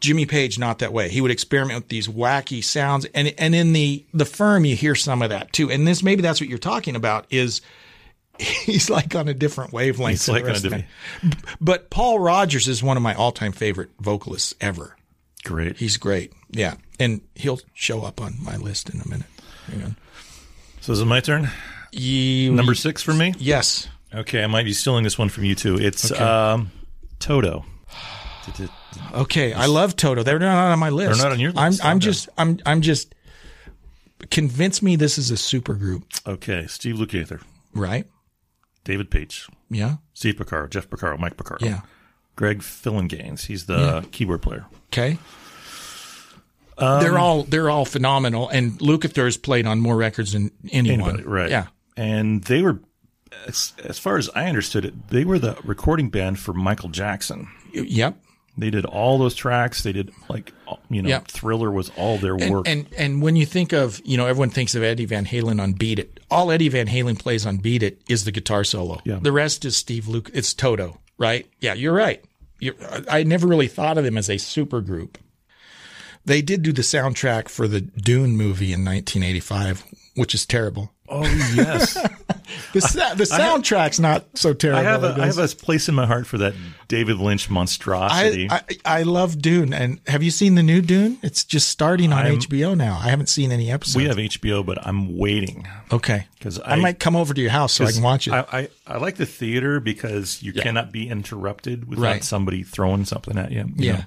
[0.00, 1.10] Jimmy Page, not that way.
[1.10, 3.04] He would experiment with these wacky sounds.
[3.14, 5.70] And, and in the, the firm, you hear some of that too.
[5.70, 7.60] And this, maybe that's what you're talking about is,
[8.64, 10.20] he's like on a different wavelength.
[10.20, 10.84] He's like on a different.
[11.60, 14.96] But Paul Rodgers is one of my all-time favorite vocalists ever.
[15.44, 15.76] Great.
[15.76, 16.32] He's great.
[16.50, 19.26] Yeah, and he'll show up on my list in a minute.
[19.70, 19.96] Hang on.
[20.80, 21.48] So is it my turn?
[21.92, 23.34] You, Number six for me.
[23.38, 23.88] Yes.
[24.14, 25.76] Okay, I might be stealing this one from you too.
[25.78, 26.22] It's Okay.
[26.22, 26.70] um,
[27.18, 27.64] Toto.
[29.14, 30.22] Okay, I love Toto.
[30.22, 31.16] They're not on my list.
[31.18, 31.84] They're not on your I'm list.
[31.84, 33.14] I'm just I'm I'm just
[34.30, 36.04] convince me this is a super group.
[36.26, 37.40] Okay, Steve Lukather,
[37.74, 38.06] Right?
[38.84, 39.96] David Paich, Yeah.
[40.14, 41.60] Steve Porcaro, Jeff Porcaro, Mike Porcaro.
[41.60, 41.80] Yeah.
[42.36, 43.46] Greg Phillinganes.
[43.46, 44.02] He's the Yeah.
[44.10, 44.66] keyboard player.
[44.92, 45.18] Okay.
[46.78, 51.00] Um, they're all they're all phenomenal, and Lukather's played on more records than anyone.
[51.10, 51.50] Anybody, right?
[51.50, 51.66] Yeah.
[51.96, 52.80] And they were,
[53.46, 57.48] as, as far as I understood it, they were the recording band for Michael Jackson.
[57.74, 58.16] Yep.
[58.56, 59.82] They did all those tracks.
[59.82, 60.52] They did like
[60.90, 61.28] you know, Yep.
[61.28, 62.68] Thriller was all their And, work.
[62.68, 65.72] and and when you think of you know everyone thinks of Eddie Van Halen on
[65.72, 66.20] Beat It.
[66.30, 69.00] All Eddie Van Halen plays on Beat It is the guitar solo.
[69.04, 69.18] Yeah.
[69.20, 70.30] The rest is Steve Luke.
[70.32, 71.46] It's Toto, right?
[71.60, 72.24] Yeah, you're right.
[72.60, 72.74] You're,
[73.10, 75.18] I never really thought of them as a super group.
[76.24, 80.92] They did do the soundtrack for the Dune movie in 1985, which is terrible.
[81.12, 81.22] Oh
[81.54, 81.94] yes,
[82.72, 84.80] The sa- the I have- soundtrack's not so terrible.
[84.80, 86.54] I have a, I have a place in my heart for that
[86.88, 88.48] David Lynch monstrosity.
[88.50, 89.72] I, I, I love Dune.
[89.72, 91.18] And have you seen the new Dune?
[91.22, 92.98] It's just starting on I'm- HBO now.
[93.00, 93.96] I haven't seen any episodes.
[93.96, 96.26] we have HBO, but I'm waiting Okay.
[96.38, 98.32] because I, might come over to your house so I can watch it.
[98.32, 100.62] I, I, I like the theater because you Yeah.
[100.62, 102.24] cannot be interrupted without Right.
[102.24, 103.60] somebody throwing something at you.
[103.60, 103.92] you Yeah.
[103.92, 104.04] know?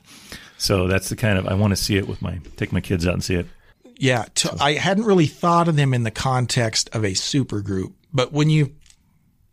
[0.57, 3.05] So that's the kind of I want to see it with my take my kids
[3.05, 3.47] out and see it.
[3.97, 4.25] Yeah.
[4.35, 8.49] To, I hadn't really thought of them in the context of a supergroup, but when
[8.49, 8.73] you,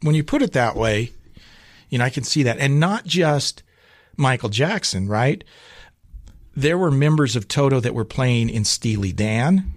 [0.03, 1.13] when you put it that way,
[1.89, 2.59] you know, I can see that.
[2.59, 3.63] And not just
[4.17, 5.45] Michael Jackson, right?
[6.55, 9.73] There were members of Toto that were playing in Steely Dan.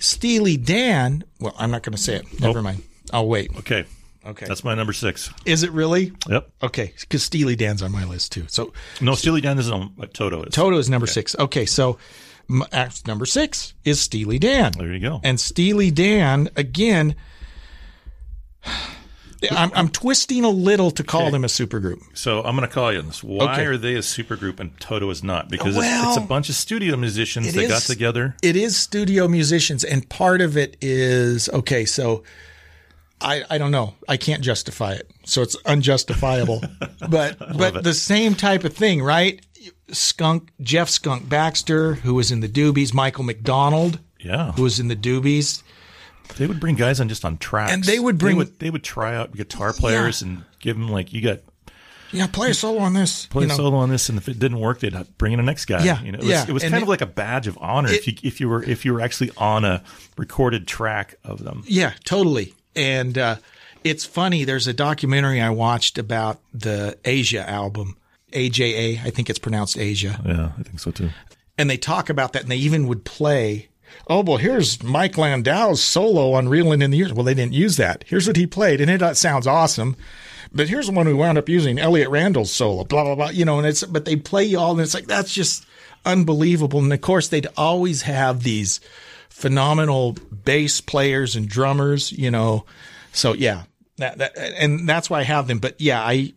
[0.00, 2.40] Steely Dan, well, I'm not going to say it.
[2.40, 2.82] Never mind.
[3.12, 3.50] I'll wait.
[3.58, 3.84] Okay.
[4.24, 4.46] Okay.
[4.46, 5.32] That's my number six.
[5.46, 6.12] Is it really?
[6.28, 6.50] Yep.
[6.62, 8.44] Okay, because Steely Dan's on my list too.
[8.48, 10.52] So No, Steely Dan isn't on what Toto is.
[10.52, 11.34] Toto is number six.
[11.38, 11.98] Okay, so
[12.72, 14.72] act- number six is Steely Dan.
[14.76, 15.20] There you go.
[15.22, 17.14] And Steely Dan again.
[19.52, 21.30] I'm, I'm twisting a little to call Okay.
[21.30, 22.00] them a supergroup.
[22.14, 23.22] So I'm going to call you on this.
[23.22, 23.66] Why Okay.
[23.66, 25.48] are they a supergroup and Toto is not?
[25.48, 28.34] Because it's, Well, it's a bunch of studio musicians that got together.
[28.42, 31.84] It is studio musicians, and part of it is okay.
[31.84, 32.24] So,
[33.20, 33.94] I I don't know.
[34.08, 36.60] I can't justify it, so it's unjustifiable.
[37.08, 37.84] but but it.
[37.84, 39.40] the same type of thing, right?
[39.90, 44.52] Skunk Jeff Skunk Baxter, who was in the Doobies, Michael McDonald, Yeah.
[44.52, 45.62] who was in the Doobies.
[46.36, 48.70] They would bring guys on just on tracks, And they would bring- They would, they
[48.70, 51.38] would try out guitar players and give them like you got
[52.12, 53.26] Yeah, play a solo on this.
[53.26, 53.56] play you a know.
[53.56, 55.84] solo on this, and if it didn't work, they'd bring in the next guy.
[55.84, 56.44] Yeah, you know, it was, yeah.
[56.46, 58.48] it was And kind it- of like a badge of honor if you if you
[58.48, 59.82] were if you were actually on a
[60.16, 61.64] recorded track of them.
[61.66, 62.54] Yeah, totally.
[62.76, 63.36] And uh,
[63.84, 64.44] it's funny.
[64.44, 67.96] There's a documentary I watched about the Asia album,
[68.32, 69.04] AJA.
[69.04, 70.20] I think it's pronounced Asia.
[70.24, 71.10] Yeah, I think so too.
[71.56, 73.68] And they talk about that, and they even would play.
[74.06, 77.76] Oh well, here's Mike Landau's solo on "Reeling in the Years." Well, they didn't use
[77.76, 78.04] that.
[78.06, 79.96] Here's what he played, and it sounds awesome.
[80.52, 82.84] But here's the one we wound up using Elliott Randall's solo.
[82.84, 83.30] Blah blah blah.
[83.30, 85.66] You know, and it's but they play you all, and it's like that's just
[86.04, 86.80] unbelievable.
[86.80, 88.80] And of course, they'd always have these
[89.28, 90.12] phenomenal
[90.44, 92.12] bass players and drummers.
[92.12, 92.64] You know,
[93.12, 93.64] so yeah,
[93.98, 95.58] that, that and that's why I have them.
[95.58, 96.34] But yeah, I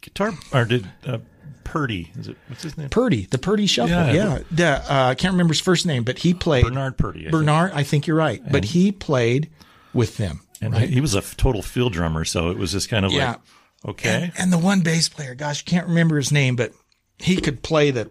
[0.00, 1.18] guitar or did uh,
[1.64, 2.10] Purdie?
[2.18, 2.88] Is it what's his name?
[2.88, 3.90] Purdie, the Purdie Shuffle.
[3.90, 4.12] Yeah.
[4.12, 7.20] Yeah, The, uh, I can't remember his first name, but he played Bernard Purdie.
[7.20, 7.32] I think.
[7.32, 9.50] Bernard, I think you're right, but he played
[9.92, 10.40] with them.
[10.60, 10.88] and right?
[10.88, 13.30] he was a total field drummer, so it was just kind of Yeah.
[13.30, 13.40] like
[13.86, 14.22] okay.
[14.24, 16.72] And, and the one bass player, gosh, I can't remember his name, but
[17.18, 18.10] he could play the,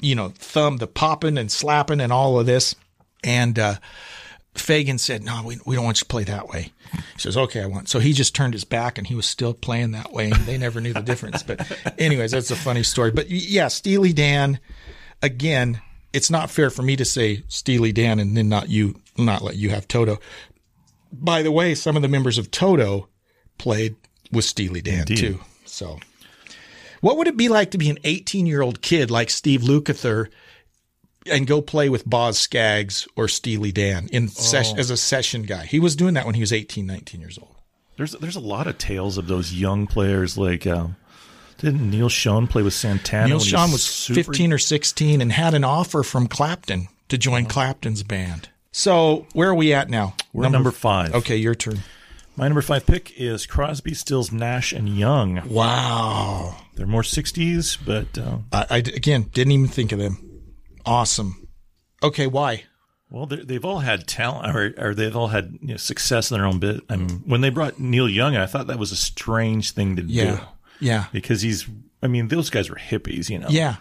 [0.00, 2.74] you know, thumb, the popping and slapping and all of this.
[3.24, 3.76] And uh,
[4.54, 7.62] Fagen said, "No, we, we don't want you to play that way." He says, "Okay,
[7.62, 10.30] I want." So he just turned his back, and he was still playing that way,
[10.30, 11.42] and they never knew the difference.
[11.42, 11.66] But,
[11.98, 13.10] anyways, that's a funny story.
[13.10, 14.60] But yeah, Steely Dan,
[15.22, 15.80] again,
[16.12, 19.56] it's not fair for me to say Steely Dan and then not you, not let
[19.56, 20.18] you have Toto.
[21.10, 23.08] By the way, some of the members of Toto
[23.58, 23.96] played
[24.30, 25.18] with Steely Dan Indeed.
[25.18, 25.40] too.
[25.64, 25.98] So,
[27.00, 30.28] what would it be like to be an 18 year old kid like Steve Lukather
[31.30, 34.78] and go play with Boz Scaggs or Steely Dan in ses- Oh.
[34.78, 35.64] as a session guy?
[35.66, 37.54] He was doing that when he was 18, 19 years old.
[37.96, 40.36] There's there's a lot of tales of those young players.
[40.38, 40.96] Like, um,
[41.58, 43.28] didn't Neal Schon play with Santana?
[43.28, 47.44] Neal Schon was super- 15 or 16 and had an offer from Clapton to join
[47.46, 48.48] Clapton's band.
[48.72, 50.14] So where are we at now?
[50.32, 51.14] We're number five.
[51.14, 51.80] Okay, your turn.
[52.34, 55.42] My number five pick is Crosby, Stills, Nash, and Young.
[55.46, 56.56] Wow.
[56.74, 60.31] They're more 60s, but uh, I, I again didn't even think of them.
[60.86, 61.48] Awesome.
[62.02, 62.64] Okay, why?
[63.10, 66.46] well, they've all had talent, or, or they've all had you know, success in their
[66.46, 66.80] own bit.
[66.88, 70.02] I mean, when they brought Neil Young, I thought that was a strange thing to
[70.02, 70.36] Yeah.
[70.36, 70.40] do.
[70.80, 71.04] Yeah.
[71.12, 71.68] because he's.
[72.02, 73.48] I mean, those guys were hippies, you know.
[73.50, 73.76] Yeah.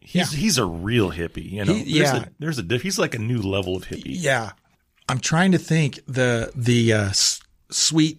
[0.00, 1.74] He's he's a real hippie, you know.
[1.74, 2.22] He- there's yeah.
[2.22, 4.02] a, there's a diff- he's like a new level of hippie.
[4.06, 4.52] Yeah.
[5.08, 8.18] I'm trying to think the the uh, s- sweet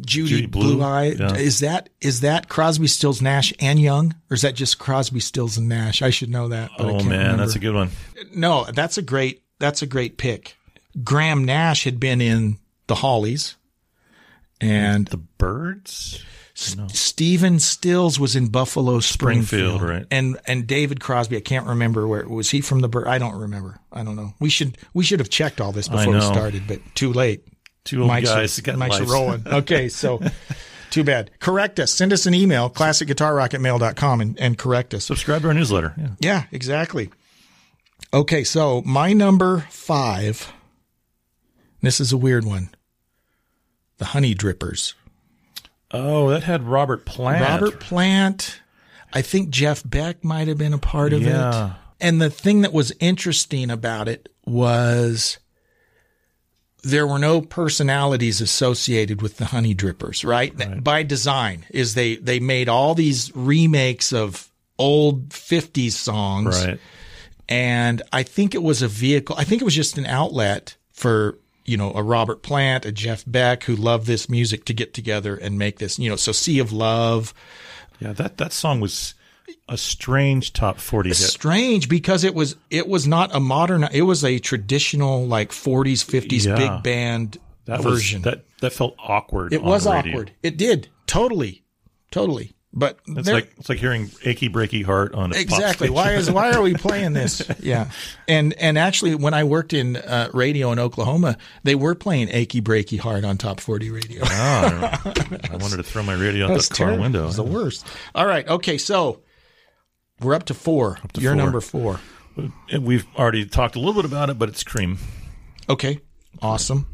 [0.00, 1.34] Judy, Judy Blue, Blue, Eye yeah.
[1.34, 5.56] is that is that Crosby, Stills, Nash, and Young, or is that just Crosby, Stills,
[5.56, 6.02] and Nash?
[6.02, 6.70] I should know that.
[6.78, 7.90] but I Oh man, that's a good one.
[8.34, 10.56] No, that's a great that's a great pick.
[11.02, 13.56] Graham Nash had been in the Hollies,
[14.60, 16.24] and the Byrds.
[16.54, 20.06] Stephen Stills was in Buffalo Springfield, Springfield, right.
[20.10, 23.06] And and David Crosby, I can't remember where was he from the Bird.
[23.06, 23.80] I don't remember.
[23.90, 24.34] I don't know.
[24.40, 27.46] We should we should have checked all this before we started, but too late.
[27.84, 29.10] Two old Mike's guys got Mike's lives.
[29.12, 29.42] rolling.
[29.50, 30.20] Okay, so
[30.90, 31.30] too bad.
[31.40, 31.92] Correct us.
[31.92, 35.04] Send us an email, classicguitarrock at mail.com and, and correct us.
[35.04, 35.94] Subscribe to our newsletter.
[35.96, 36.08] Yeah.
[36.20, 37.10] Yeah, exactly.
[38.12, 40.52] Okay, so my number five.
[41.80, 42.70] This is a weird one.
[43.98, 44.94] The Honeydrippers.
[45.92, 47.40] Oh, that had Robert Plant.
[47.62, 48.60] Robert Plant.
[49.12, 51.66] I think Jeff Beck might have been a part of Yeah.
[51.66, 51.72] it.
[52.00, 55.38] And the thing that was interesting about it was
[56.82, 60.82] there were no personalities associated with the Honeydrippers, right?
[60.82, 66.64] By design is they they made all these remakes of old 50s songs.
[66.64, 66.80] Right.
[67.48, 69.36] And I think it was a vehicle.
[69.38, 73.24] I think it was just an outlet for, you know, a Robert Plant, a Jeff
[73.26, 76.60] Beck who loved this music to get together and make this, you know, so Sea
[76.60, 77.34] of Love.
[77.98, 79.14] Yeah, that that song was
[79.68, 81.16] a strange top 40 hit.
[81.16, 86.04] Strange because it was it was not a modern it was a traditional like 40s
[86.04, 86.56] 50s Yeah.
[86.56, 88.22] big band That version.
[88.22, 89.52] was that that felt awkward.
[89.52, 90.12] it on was the radio.
[90.12, 90.32] awkward.
[90.42, 90.88] It did.
[91.06, 91.62] Totally.
[92.10, 92.52] Totally.
[92.72, 96.52] But It's like it's like hearing "Achy Breaky Heart" on a exactly why is why
[96.52, 97.90] are we playing this yeah
[98.28, 102.60] and and actually when i worked in uh, radio in oklahoma they were playing achy
[102.62, 105.02] breaky heart on top 40 radio Ah,
[105.50, 107.02] I wanted to throw my radio out the car terrible.
[107.02, 107.22] window.
[107.24, 107.84] It was the worst
[108.14, 109.20] all right okay so
[110.20, 111.42] we're up to four to you're four.
[111.42, 112.00] number four
[112.78, 114.98] We've already talked a little bit about it, but it's Cream.
[115.68, 116.00] okay
[116.40, 116.86] awesome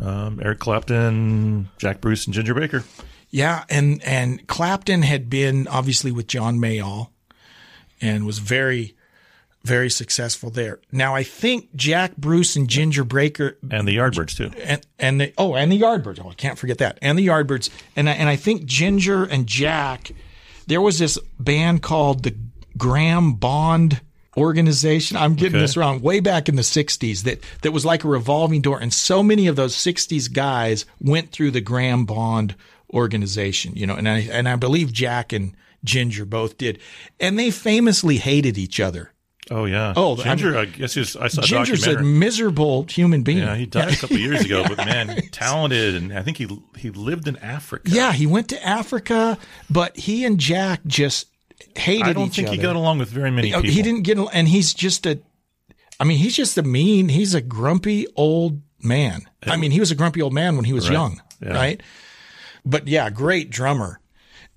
[0.00, 2.84] Um, Eric Clapton, Jack Bruce, and Ginger Baker.
[3.30, 7.08] Yeah, and and Clapton had been obviously with John Mayall
[8.00, 8.94] and was very
[9.64, 10.78] very successful there.
[10.92, 14.50] Now I think Jack Bruce and Ginger Baker And the Yardbirds too.
[14.62, 16.20] and and the oh and the Yardbirds.
[16.24, 16.98] Oh, I can't forget that.
[17.02, 17.70] And the Yardbirds.
[17.96, 20.12] And I, and I think Ginger and Jack
[20.66, 22.34] there was this band called the
[22.76, 24.00] Graham Bond
[24.36, 25.16] organization.
[25.16, 25.60] I'm getting Okay.
[25.64, 26.00] this wrong.
[26.02, 29.46] Way back in the 60s that that was like a revolving door and so many
[29.46, 32.54] of those 60s guys went through the Graham Bond
[32.92, 33.94] organization, you know.
[33.94, 36.78] And I and I believe Jack and Ginger both did.
[37.20, 39.12] And they famously hated each other.
[39.50, 39.92] Oh yeah.
[39.96, 40.56] Oh, Ginger.
[40.56, 42.18] I'm- I guess he's, I saw Ginger's a documentary.
[42.18, 43.38] miserable human being.
[43.38, 46.90] yeah, he died a couple years ago, but man, talented, and I think he he
[46.90, 47.90] lived in Africa.
[47.90, 49.36] Yeah, he went to Africa,
[49.68, 51.26] but he and Jack just
[51.76, 53.74] hated I don't think he got along with very many Oh, people.
[53.74, 55.20] He didn't get, and he's just a.
[56.00, 57.08] I mean, he's just a mean.
[57.10, 59.28] He's a grumpy old man.
[59.46, 60.94] I mean, he was a grumpy old man when he was Right.
[60.94, 61.52] young, Yeah.
[61.52, 61.80] right?
[62.64, 64.00] But yeah, great drummer,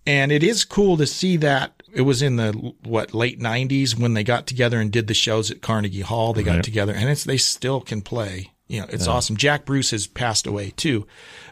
[0.06, 1.77] and it is cool to see that.
[1.97, 2.51] It was in the
[2.83, 6.31] what late '90s when they got together and did the shows at Carnegie Hall.
[6.31, 6.63] They got Right.
[6.63, 8.51] together, and it's they still can play.
[8.67, 9.13] You know, it's Yeah.
[9.13, 9.36] awesome.
[9.36, 11.07] Jack Bruce has passed away too.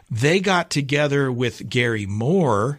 [0.08, 2.78] They got together with Gary Moore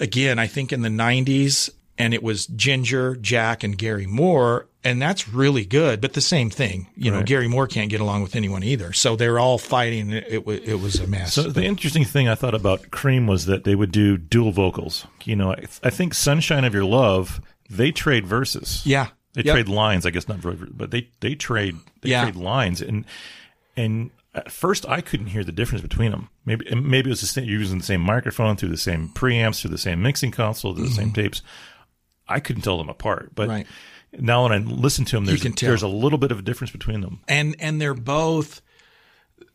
[0.00, 5.00] again, I think in the 90s, and it was Ginger, Jack, and Gary Moore, and
[5.00, 6.00] that's really good.
[6.00, 8.92] But the same thing, you know, Gary Moore can't get along with anyone either.
[8.92, 10.10] So they're all fighting.
[10.10, 11.34] It, it, was- it was a mess.
[11.34, 15.06] So the interesting thing I thought about Cream was that they would do dual vocals.
[15.24, 18.82] You know, I, I think "Sunshine of Your Love" they trade verses.
[18.84, 19.08] Yeah.
[19.34, 19.54] they Yep.
[19.54, 20.06] trade lines.
[20.06, 22.22] I guess not, but they they trade they Yeah.
[22.22, 22.80] trade lines.
[22.80, 23.04] And
[23.76, 26.28] and at first I couldn't hear the difference between them.
[26.46, 29.60] Maybe maybe it was the same, you're using the same microphone through the same preamps
[29.60, 31.20] through the same mixing console through the same Mm-hmm.
[31.22, 31.42] tapes.
[32.28, 33.32] I couldn't tell them apart.
[33.34, 33.66] But Right.
[34.18, 37.00] Now when I listen to them, there's there's a little bit of a difference between
[37.00, 37.20] them.
[37.28, 38.60] and and they're both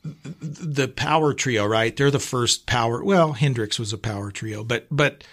[0.03, 1.95] the power trio, right?
[1.95, 3.03] They're the first power.
[3.03, 5.23] Well, Hendrix was a power trio, but but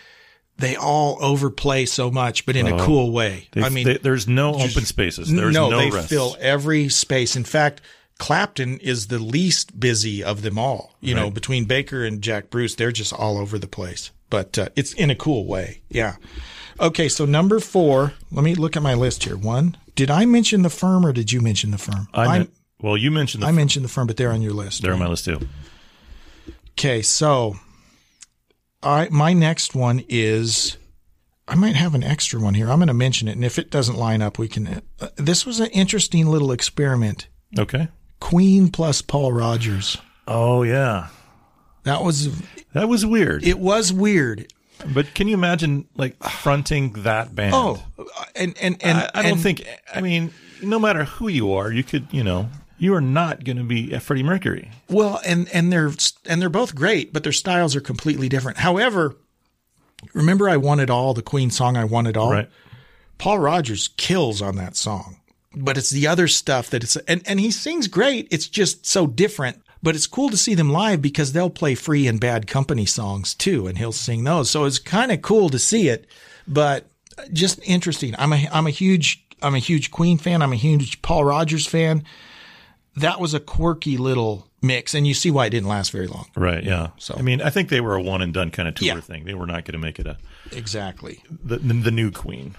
[0.59, 2.85] they all overplay so much, but in a Oh.
[2.87, 3.49] cool way.
[3.57, 5.31] I mean, they- there's no open spaces.
[5.31, 6.09] There's no, no they rest.
[6.09, 7.37] fill every space.
[7.37, 7.81] In fact,
[8.18, 10.95] Clapton is the least busy of them all.
[11.01, 14.11] You know, between Baker and Jack Bruce, they're just all over the place.
[14.31, 15.81] But uh, it's in a cool way.
[15.91, 16.16] Yeah.
[16.83, 18.12] Okay, so number four.
[18.33, 19.37] Let me look at my list here.
[19.37, 19.76] One.
[19.95, 22.09] Did I mention the firm or did you mention the firm?
[22.12, 22.49] I
[22.80, 24.83] well, you mentioned the I mentioned the firm, but they're on your list.
[24.83, 25.41] they're on my list too.
[26.72, 27.57] Okay, so
[28.83, 30.76] I my next one is
[31.47, 32.70] I might have an extra one here.
[32.70, 34.83] I'm going to mention it, and if it doesn't line up, we can.
[35.01, 37.28] Uh, this was an interesting little experiment.
[37.59, 37.89] Okay.
[38.20, 39.99] Queen plus Paul Rodgers.
[40.26, 41.09] Oh yeah,
[41.85, 42.30] that was
[42.72, 43.45] that was weird.
[43.45, 44.53] It was weird.
[44.87, 47.55] But can you imagine like fronting that band?
[47.55, 47.83] Oh,
[48.35, 49.64] and and and I, I don't and- think.
[49.95, 53.59] I mean, no matter who you are, you could, you know, you are not going
[53.59, 54.70] to be Freddie Mercury.
[54.89, 55.93] Well, and and they're
[56.26, 58.59] and they're both great, but their styles are completely different.
[58.59, 59.16] However,
[60.14, 62.33] remember I wanted all the Queen song I wanted all.
[62.33, 62.49] Right.
[63.18, 65.20] Paul Rodgers kills on that song,
[65.55, 68.26] but it's the other stuff that it's and and he sings great.
[68.33, 69.62] It's just so different.
[69.83, 73.35] But it's cool to see them live because they'll play free and bad company songs
[73.35, 74.49] too, and he'll sing those.
[74.51, 76.07] So it's kind of cool to see it,
[76.47, 76.87] but
[77.33, 78.14] just interesting.
[78.18, 80.41] I'm a I'm a huge I'm a huge Queen fan.
[80.41, 82.05] I'm a huge Paul Rodgers fan.
[82.97, 86.26] That was a quirky little mix, and you see why it didn't last very long.
[86.37, 86.62] Right.
[86.62, 86.89] Yeah.
[86.99, 89.01] So- I mean, I think they were a one and done kind of tour Yeah.
[89.01, 89.24] thing.
[89.24, 90.16] They were not going to make it a
[90.53, 91.22] Exactly.
[91.28, 92.55] the, the the new Queen.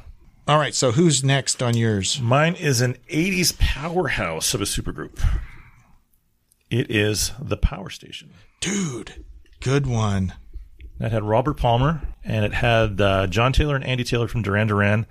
[0.45, 0.75] All right.
[0.75, 2.19] So who's next on yours?
[2.19, 5.19] Mine is an '80s powerhouse of a supergroup.
[6.69, 8.31] It is the Power Station.
[8.59, 9.23] Dude,
[9.59, 10.33] good one.
[10.99, 14.67] That had Robert Palmer, and it had uh, John Taylor and Andy Taylor from Duran
[14.67, 15.05] Duran,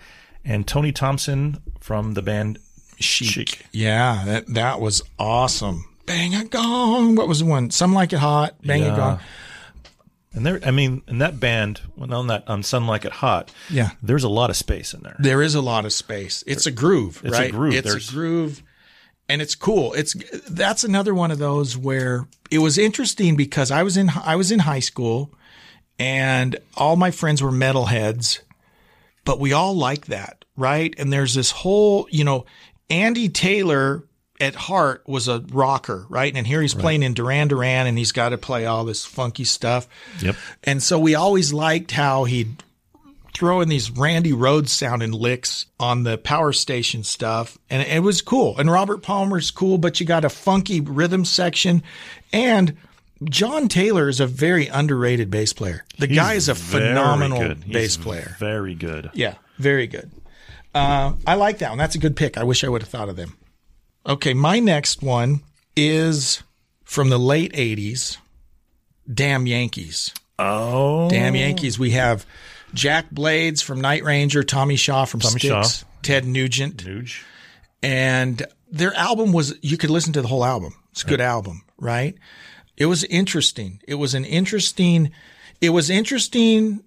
[0.45, 2.59] and Tony Thompson from the band
[2.99, 3.67] Chic.
[3.73, 5.85] Yeah, that that was awesome.
[6.07, 7.17] Bang a gong.
[7.17, 7.71] What was the one?
[7.71, 8.55] Some like it hot.
[8.65, 8.93] Bang Yeah.
[8.93, 9.21] a gong.
[10.35, 13.53] And there, I mean, in that band, when on that on Some Like It Hot,
[13.69, 13.91] Yeah.
[14.03, 15.15] there's a lot of space in there.
[15.19, 16.43] There is a lot of space.
[16.47, 17.51] It's a groove, It's a right?
[17.53, 17.75] groove.
[17.75, 18.63] It's There's- a groove,
[19.33, 19.95] and it's cool.
[19.95, 20.15] It's
[20.47, 24.53] that's another one of those where it was interesting because I was in I was
[24.53, 25.33] in high school,
[25.99, 28.41] and all my friends were metalheads,
[29.25, 30.95] but we all like that, right?
[30.99, 32.45] And there's this whole, you know,
[32.91, 34.05] Andy Taylor
[34.39, 36.37] at heart was a rocker, right?
[36.37, 39.45] And here he's playing in Duran Duran, and he's got to play all this funky
[39.45, 39.89] stuff.
[40.21, 40.37] Yep.
[40.65, 42.63] And so we always liked how he'd
[43.35, 47.59] throw in these Randy Rhoads sounding licks on the power station stuff.
[47.71, 48.59] And it was cool.
[48.59, 51.83] And Robert Palmer's cool, but you got a funky rhythm section.
[52.33, 52.77] And
[53.25, 55.85] John Taylor is a very underrated bass player.
[55.99, 58.37] The He's guy is a phenomenal bass player.
[58.39, 59.11] Very good.
[59.15, 60.11] Yeah, very good.
[60.75, 61.79] Uh, I like that one.
[61.79, 62.39] That's a good pick.
[62.39, 63.37] I wish I would have thought of them.
[64.07, 65.43] Okay, my next one
[65.77, 66.43] is
[66.85, 68.19] from the late 80s
[69.13, 70.13] Damn Yankees.
[70.39, 71.09] Oh.
[71.11, 71.79] Damn Yankees.
[71.79, 72.27] We have
[72.75, 75.87] Jack Blades from Night Ranger, Tommy Shaw from Tommy Styx, Shaw.
[76.03, 76.85] Ted Nugent.
[76.85, 77.23] Nuge.
[77.83, 80.75] And their album was, you could listen to the whole album.
[80.93, 82.15] It's a good album, right?
[82.77, 83.81] It was interesting.
[83.87, 85.13] It was an interesting,
[85.61, 86.83] it was interesting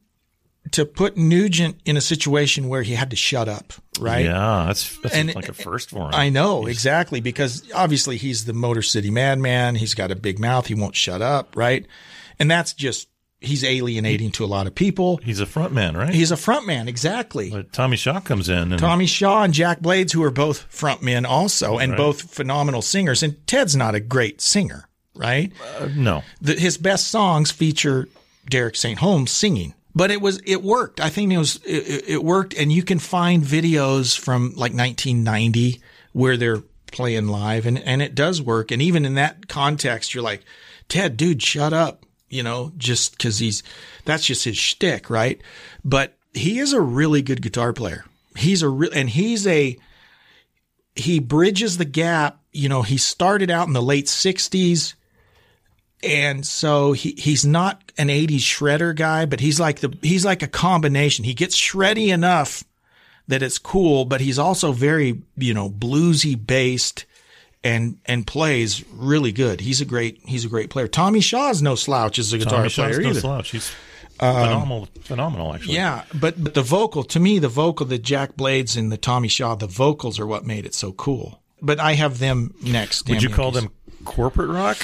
[0.71, 4.25] to put Nugent in a situation where he had to shut up, right?
[4.25, 6.15] Yeah, that's, that's And- like a first for him.
[6.15, 9.75] I know exactly because obviously he's the Motor City Madman.
[9.75, 10.65] He's got a big mouth.
[10.65, 11.85] He won't shut up, right?
[12.39, 13.07] And that's just
[13.45, 15.17] he's alienating to a lot of people.
[15.23, 16.13] He's a front man, right?
[16.13, 17.49] He's a front man, exactly.
[17.51, 21.01] But Tommy Shaw comes in and Tommy Shaw and Jack Blades, who are both front
[21.01, 21.97] men also, and Right.
[21.97, 23.23] both phenomenal singers.
[23.23, 25.51] And Ted's not a great singer, right?
[25.79, 28.07] uh, no, The, his best songs feature
[28.49, 28.99] Derek St.
[28.99, 29.73] Holmes singing.
[29.97, 30.99] But it was it worked.
[30.99, 35.81] I think it was it, it worked, and you can find videos from like 1990
[36.11, 38.71] where they're playing live, and and it does work.
[38.71, 40.43] And even in that context, you're like,
[40.89, 42.04] Ted, dude, shut up,
[42.35, 43.63] you know, just because he's
[44.03, 45.41] that's just his shtick, right?
[45.83, 48.05] But he is a really good guitar player.
[48.35, 49.77] He's a real, and he's a
[50.95, 52.39] he bridges the gap.
[52.51, 54.93] You know, he started out in the late 60s.
[56.03, 60.43] And so he, he's not an 80s shredder guy, but he's like the he's like
[60.43, 61.25] a combination.
[61.25, 62.63] He gets shreddy enough
[63.27, 67.05] that it's cool, but he's also very, you know, bluesy based
[67.65, 69.59] and and plays really good.
[69.59, 70.87] He's a great he's a great player.
[70.87, 73.19] Tommy Shaw's no slouch as a guitar Tommy Shaw's player no either.
[73.19, 73.49] slouch.
[73.51, 73.71] He's
[74.19, 75.75] Um, phenomenal, phenomenal actually.
[75.75, 79.27] Yeah, but but the vocal to me, the vocal that Jack Blades and the Tommy
[79.27, 81.41] Shaw, the vocals are what made it so cool.
[81.61, 83.09] But I have them next.
[83.09, 83.71] Would you call them
[84.05, 84.77] corporate rock?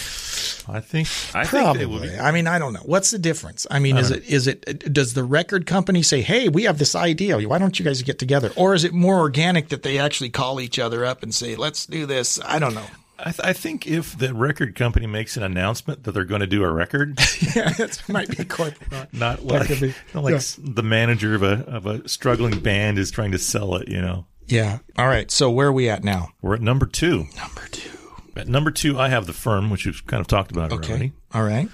[0.68, 1.86] I think I Probably.
[1.86, 2.20] think be.
[2.20, 2.82] I mean, I don't know.
[2.86, 3.66] What's the difference?
[3.72, 6.78] I mean, I is it is it does the record company say, "Hey, we have
[6.78, 7.38] this idea.
[7.47, 10.59] Why don't you guys get together?" Or is it more organic that they actually call
[10.62, 12.39] each other up and say, "Let's do this"?
[12.45, 12.86] I don't know.
[13.24, 16.47] I, th- I think if the record company makes an announcement that they're going to
[16.47, 17.20] do a record,
[17.55, 19.14] yeah, that might be corporate.
[19.14, 19.93] not like, be.
[20.16, 20.41] not like Yeah.
[20.57, 23.88] the manager of a of a struggling band is trying to sell it.
[23.89, 24.80] You know, Yeah.
[24.97, 25.30] All right.
[25.30, 26.30] So where are we at now?
[26.41, 27.28] we're at number two.
[27.38, 27.89] Number two.
[28.36, 30.90] At number two, I have the firm, which we've kind of talked about Okay.
[30.90, 31.12] already.
[31.34, 31.70] All right.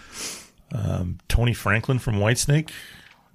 [0.71, 2.69] Um, Tony Franklin from Whitesnake,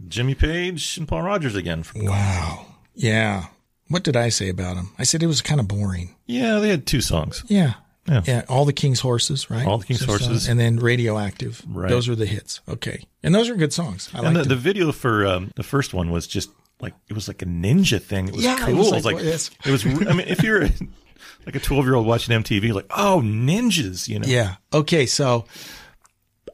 [0.08, 1.82] Jimmy Page, and Paul Rodgers again.
[1.82, 2.66] From Wow.
[2.94, 3.46] Yeah.
[3.88, 4.90] What did I say about him?
[4.98, 6.14] I said it was kind of boring.
[6.26, 7.44] Yeah, they had two songs.
[7.46, 7.74] Yeah.
[8.08, 8.42] Yeah.
[8.48, 9.66] All the King's Horses, right?
[9.66, 10.48] All the King's So- Horses.
[10.48, 11.62] And then Radioactive.
[11.68, 11.88] Right.
[11.88, 12.60] Those were the hits.
[12.68, 13.04] Okay.
[13.22, 14.10] And those are good songs.
[14.12, 16.50] I and like the, the video for um, the first one was just
[16.80, 18.28] like it was like a ninja thing.
[18.28, 18.74] It was Yeah, it cool.
[18.76, 19.50] was It was like- like, yes.
[19.64, 19.86] it was.
[19.86, 20.68] I mean, if you're
[21.46, 24.26] like a twelve year old watching MTV, like oh ninjas, you know.
[24.26, 24.56] Yeah.
[24.72, 25.06] Okay.
[25.06, 25.46] So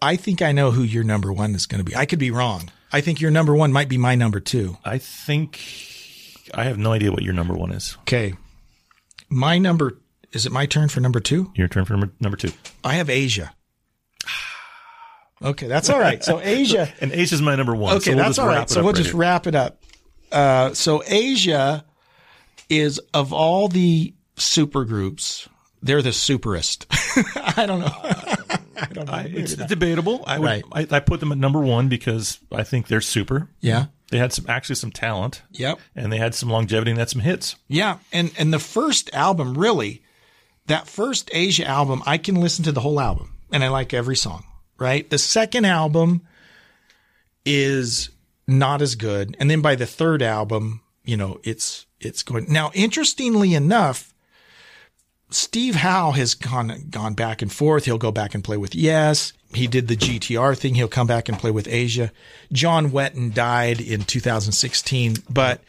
[0.01, 1.97] I think I know who your number one is going to be.
[1.97, 2.71] I could be wrong.
[2.93, 4.79] I think your number one might be my number two.
[4.85, 5.61] I think
[6.55, 7.97] I have no idea what your number one is.
[8.01, 8.35] Okay.
[9.29, 9.99] My number,
[10.33, 11.53] is it my turn for number two?
[11.55, 12.51] Your turn for number, number two.
[12.83, 13.55] I have Asia.
[15.41, 15.69] Okay.
[15.69, 16.25] That's all right.
[16.25, 16.93] So Asia.
[17.01, 17.99] and Asia's my number one.
[17.99, 18.69] Okay, so we'll that's all right.
[18.69, 19.21] So we'll right just here.
[19.21, 19.81] wrap it up.
[20.33, 21.85] Uh, so Asia
[22.69, 25.49] is of all the super groups,
[25.83, 26.87] they're the superest.
[27.57, 27.87] I don't know.
[28.81, 29.13] I don't know.
[29.13, 29.69] I, it's not.
[29.69, 30.25] debatable.
[30.27, 30.45] I would.
[30.45, 30.65] Right.
[30.73, 33.49] I, I put them at number one because I think they're super.
[33.61, 33.87] Yeah.
[34.11, 35.43] They had some actually some talent.
[35.53, 35.81] Yep.
[35.95, 37.57] And they had some longevity and had some hits.
[37.69, 40.03] Yeah, and and the first album really,
[40.67, 44.17] that first Asia album, I can listen to the whole album and I like every
[44.17, 44.45] song.
[44.79, 45.09] Right.
[45.09, 46.23] The second album
[47.45, 48.11] is
[48.47, 52.51] not as good, and then by the third album, you know, it's it's going.
[52.51, 54.15] Now, interestingly enough,
[55.31, 57.85] Steve Howe has gone gone back and forth.
[57.85, 59.33] He'll go back and play with Yes.
[59.53, 60.75] He did the GTR thing.
[60.75, 62.13] He'll come back and play with Asia.
[62.53, 65.63] John Wetton died in 2016, but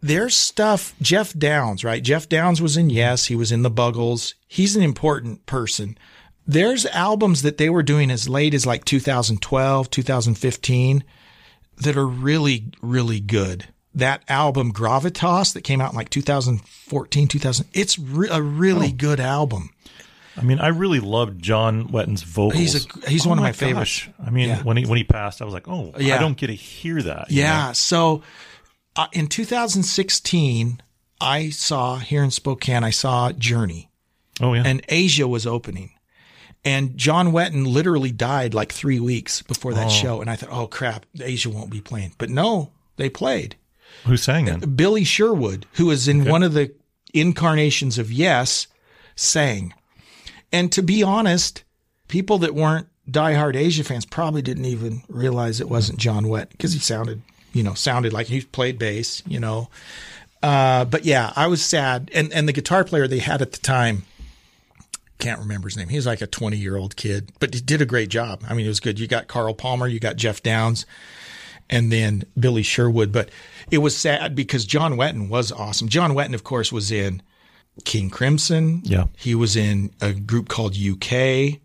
[0.00, 0.94] there's stuff.
[1.02, 2.02] Geoff Downes, right?
[2.02, 3.26] Geoff Downes was in Yes.
[3.26, 4.34] He was in the Buggles.
[4.46, 5.98] He's an important person.
[6.46, 11.04] There's albums that they were doing as late as like 2012, 2015
[11.78, 13.68] that are really, really good.
[13.94, 18.96] That album Gravitas that came out in like 2014, 2000, it's re- a really Oh.
[18.96, 19.70] good album.
[20.36, 22.54] I mean, I really loved John Wetton's vocals.
[22.60, 24.04] He's a- he's one of my favorites.
[24.06, 24.10] gosh.
[24.24, 24.62] I mean, Yeah.
[24.62, 26.14] when he when he passed, I was like, oh, Yeah.
[26.14, 27.30] I don't get to hear that.
[27.30, 27.66] Yeah.
[27.68, 27.72] know?
[27.72, 28.22] So
[28.96, 30.80] uh, in 2016,
[31.20, 33.90] I saw here in Spokane, I saw Journey.
[34.40, 34.62] Oh yeah.
[34.64, 35.90] And Asia was opening.
[36.64, 39.90] And John Wetton literally died like three weeks before that Oh.
[39.90, 40.20] show.
[40.20, 42.12] And I thought, oh crap, Asia won't be playing.
[42.18, 43.56] But no, they played.
[44.04, 44.60] Who sang then?
[44.60, 46.72] Billy Sherwood, who was in one of the
[47.12, 48.66] incarnations of Yes,
[49.14, 49.74] sang.
[50.52, 51.64] And to be honest,
[52.08, 56.72] people that weren't diehard Asia fans probably didn't even realize it wasn't John Wett because
[56.72, 57.22] he sounded,
[57.52, 59.68] you know, sounded like he played bass, you know.
[60.42, 62.10] Uh, but yeah, I was sad.
[62.14, 64.04] And and the guitar player they had at the time,
[65.20, 65.88] can't remember his name.
[65.88, 68.42] He was like a 20 year old kid, but he did a great job.
[68.48, 68.98] I mean, it was good.
[68.98, 70.86] You got Carl Palmer, you got Geoff Downes,
[71.70, 73.12] and then Billy Sherwood.
[73.12, 73.30] But
[73.70, 75.88] it was sad because John Wetton was awesome.
[75.88, 77.22] John Wetton, of course, was in
[77.84, 78.82] King Crimson.
[78.84, 79.06] Yeah.
[79.16, 81.60] He was in a group called UK.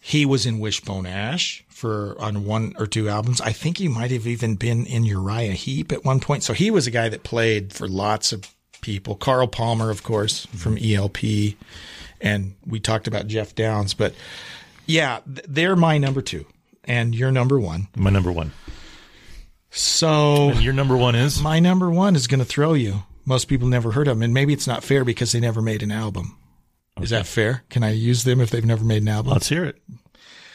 [0.00, 3.40] He was in Wishbone Ash for on one or two albums.
[3.40, 6.42] I think he might have even been in Uriah Heep at one point.
[6.42, 9.16] So he was a guy that played for lots of people.
[9.16, 11.18] Carl Palmer, of course, from ELP.
[12.20, 13.92] And we talked about Geoff Downes.
[13.92, 14.14] But
[14.86, 16.46] yeah, they're my number two.
[16.84, 17.88] And your number one.
[17.96, 18.52] My number one.
[19.78, 23.04] So And your number one is my number one is going to throw you.
[23.24, 25.82] Most people never heard of them, and maybe it's not fair because they never made
[25.82, 26.36] an album.
[27.00, 27.62] Is that fair?
[27.70, 29.32] Can I use them if they've never made an album?
[29.32, 29.80] Let's hear it.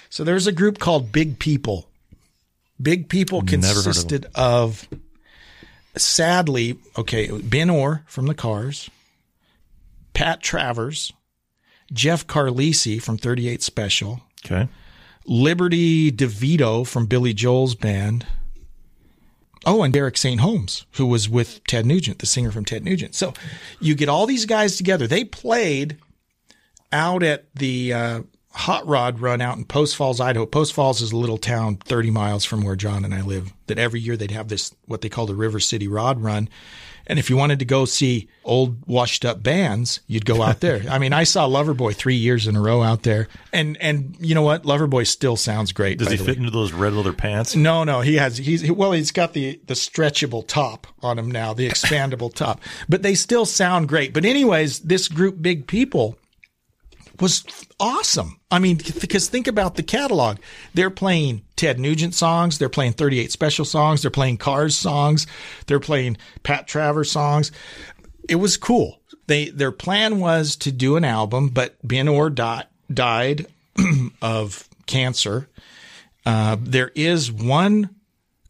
[0.10, 1.88] So there's a group called Big People.
[2.82, 4.88] Big People Never heard of consisted of,
[5.96, 8.90] sadly, okay, Ben Orr from the Cars,
[10.14, 11.14] Pat Travers,
[11.94, 14.68] Jeff Carlisi from 38 Special, Okay.
[15.26, 18.26] Liberty DeVito from Billy Joel's band.
[19.66, 20.42] Oh, and Derek St.
[20.42, 23.16] Holmes, who was with Ted Nugent, the singer from Ted Nugent.
[23.16, 23.34] So
[23.80, 25.08] you get all these guys together.
[25.08, 25.98] They played
[26.92, 30.46] out at the uh, Hot Rod Run out in Post Falls, Idaho.
[30.46, 33.52] Post Falls is a little town 30 miles from where John and I live.
[33.68, 36.50] That every year they'd have this, what they call the River City Rod Run.
[37.08, 40.84] And if you wanted to go see old washed up bands, you'd go out there.
[40.90, 43.28] I mean, I saw Loverboy three years in a row out there.
[43.52, 44.64] And, and you know what?
[44.64, 45.98] Loverboy still sounds great.
[45.98, 46.34] Does he fit way.
[46.38, 47.56] into those red leather pants?
[47.56, 48.38] No, no, he has.
[48.38, 48.92] He's well.
[48.92, 52.62] He's got the the stretchable top on him now, the expandable top.
[52.88, 54.14] But they still sound great.
[54.14, 56.18] But anyways, this group, Big People,
[57.20, 57.44] was
[57.80, 58.40] awesome.
[58.50, 60.38] I mean, because think about the catalog.
[60.74, 62.58] They're playing Ted Nugent songs.
[62.58, 64.02] They're playing 38 Special songs.
[64.02, 65.28] They're playing Cars songs.
[65.68, 67.52] They're playing Pat Travers songs.
[68.28, 69.00] It was cool.
[69.28, 73.48] They their plan was to do an album, but Ben Orr di- died
[74.22, 75.48] of cancer.
[76.26, 77.96] Uh, there is one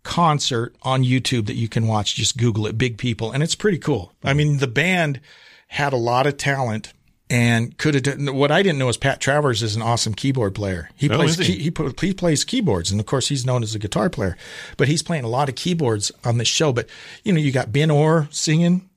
[0.03, 2.15] concert on YouTube that you can watch.
[2.15, 4.13] Just Google it, Big People, and it's pretty cool.
[4.23, 5.21] I mean, the band
[5.67, 6.93] had a lot of talent
[7.33, 10.53] and could have done what I didn't know is Pat Travers is an awesome keyboard
[10.53, 10.89] player.
[10.95, 11.53] He Oh, plays is he?
[11.55, 11.71] He,
[12.01, 14.37] he plays keyboards, and of course he's known as a guitar player.
[14.77, 16.71] But he's playing a lot of keyboards on this show.
[16.71, 16.87] But
[17.23, 18.87] you know, you got Ben Orr singing,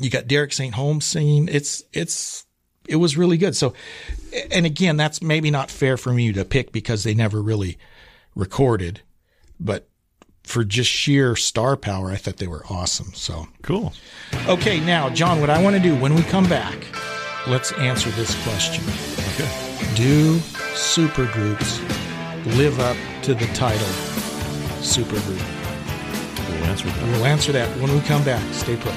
[0.00, 0.74] you got Derek St.
[0.74, 1.48] Holmes singing.
[1.48, 2.46] It's it's
[2.88, 3.54] it was really good.
[3.54, 3.74] So,
[4.50, 7.76] and again, that's maybe not fair for me to pick because they never really
[8.34, 9.02] recorded,
[9.60, 9.88] but
[10.44, 13.12] for just sheer star power, I thought they were awesome.
[13.12, 13.92] So cool.
[14.46, 16.78] Okay, now, John, what I want to do when we come back,
[17.48, 18.84] let's answer this question.
[19.32, 19.48] Okay.
[19.94, 20.36] Do
[20.74, 21.80] supergroups
[22.56, 23.86] live up to the title
[24.80, 25.42] supergroup?
[26.50, 27.02] We'll answer that.
[27.04, 28.42] We'll answer that when we come back.
[28.52, 28.94] Stay put.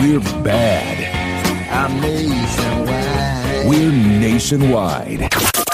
[0.00, 0.98] We're bad.
[1.70, 3.66] I'm nationwide.
[3.68, 5.69] We're nationwide.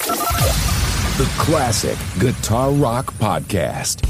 [1.17, 4.03] The Classic Guitar Rock Podcast.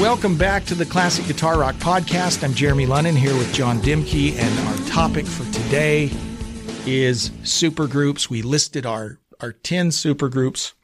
[0.00, 2.44] Welcome back to the Classic Guitar Rock Podcast.
[2.44, 6.10] I'm Jeremy Lennon here with John Dimke, and our topic for today
[6.84, 8.28] is supergroups.
[8.28, 10.74] We listed our our ten supergroups,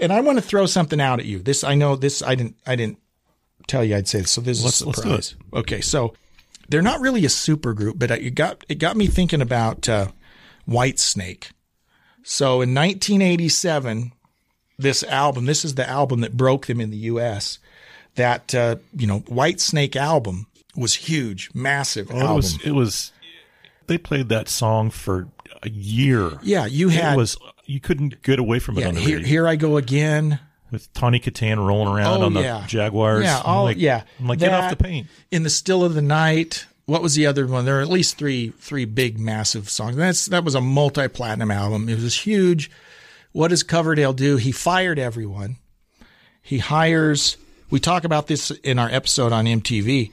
[0.00, 1.38] and I want to throw something out at you.
[1.38, 2.98] This I know this I didn't I didn't
[3.66, 5.34] tell you I'd say this, so this Let's- is a let's do surprise.
[5.54, 6.12] Okay, so
[6.68, 10.08] they're not really a supergroup, but it got it got me thinking about uh,
[10.68, 11.50] Whitesnake.
[12.22, 14.12] So in 1987,
[14.78, 17.58] this album, this is the album that broke them in the U.S.
[18.16, 20.46] That uh, you know, Whitesnake album
[20.76, 22.36] was huge, massive Well, it album.
[22.36, 22.58] was.
[22.66, 23.12] It was.
[23.86, 25.28] They played that song for
[25.62, 26.32] a year.
[26.42, 27.36] Yeah, you had- It was.
[27.68, 29.28] You couldn't get away from it yeah, on the here, radio.
[29.28, 30.38] here I go again.
[30.70, 32.64] with Tawny Kitaen rolling around Oh, on the yeah.
[32.68, 33.24] Jaguars.
[33.24, 34.02] Yeah, I'm like, yeah.
[34.20, 35.08] I'm like, get off the paint.
[35.32, 36.66] In the still of the night.
[36.86, 37.64] What was the other one?
[37.64, 39.96] There are at least three three big massive songs.
[39.96, 41.88] That's that was a multi platinum album.
[41.88, 42.70] It was huge.
[43.32, 44.36] What does Coverdale do?
[44.36, 45.56] He fired everyone.
[46.40, 47.36] He hires.
[47.70, 50.12] We talk about this in our episode on MTV.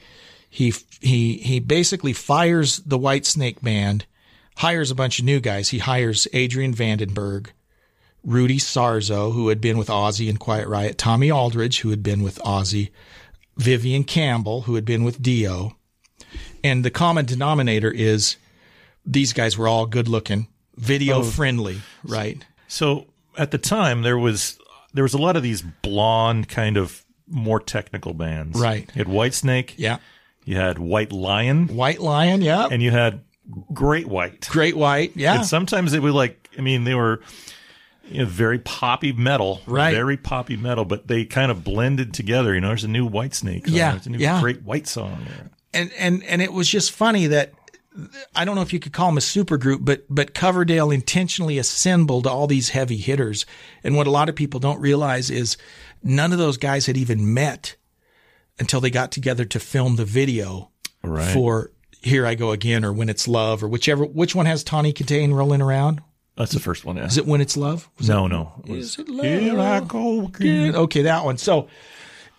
[0.50, 4.06] He he he basically fires the Whitesnake band,
[4.56, 5.68] hires a bunch of new guys.
[5.68, 7.50] He hires Adrian Vandenberg,
[8.24, 12.22] Rudy Sarzo, who had been with Ozzy and Quiet Riot, Tommy Aldridge, who had been
[12.22, 12.90] with Ozzy,
[13.56, 15.76] Vivian Campbell, who had been with Dio.
[16.64, 18.36] And the common denominator is
[19.06, 21.22] these guys were all good looking, video Oh.
[21.22, 22.44] friendly, right?
[22.66, 23.06] So
[23.38, 24.58] at the time there was
[24.94, 28.58] there was a lot of these blonde kind of more technical bands.
[28.60, 28.88] Right.
[28.94, 29.74] You had Whitesnake.
[29.76, 29.98] Yeah.
[30.44, 31.68] You had White Lion.
[31.68, 32.68] White Lion, yeah.
[32.70, 33.22] And you had
[33.72, 34.48] Great White.
[34.50, 35.36] Great White, yeah.
[35.36, 37.20] And sometimes they were like I mean they were
[38.08, 39.94] you know, very poppy metal, Right.
[39.94, 42.54] Very poppy metal, but they kind of blended together.
[42.54, 43.64] You know, there's a new Whitesnake.
[43.66, 44.40] song, Yeah, there's a new yeah.
[44.40, 45.26] Great White song.
[45.74, 47.52] And and and it was just funny that
[48.34, 52.26] I don't know if you could call them a supergroup, but but Coverdale intentionally assembled
[52.26, 53.44] all these heavy hitters.
[53.82, 55.56] And what a lot of people don't realize is
[56.02, 57.76] none of those guys had even met
[58.58, 60.70] until they got together to film the video
[61.02, 61.32] Right.
[61.32, 61.70] for
[62.02, 65.34] Here I Go Again or When It's Love or whichever which one has Tawny Kitaen
[65.34, 66.00] rolling around?
[66.36, 66.96] That's the first one.
[66.96, 67.06] Yeah.
[67.06, 67.88] Is it When It's Love?
[67.98, 68.52] Was no, it- no.
[68.66, 69.24] Is it love?
[69.26, 70.74] Here I go again.
[70.74, 71.36] Okay, that one.
[71.38, 71.68] So,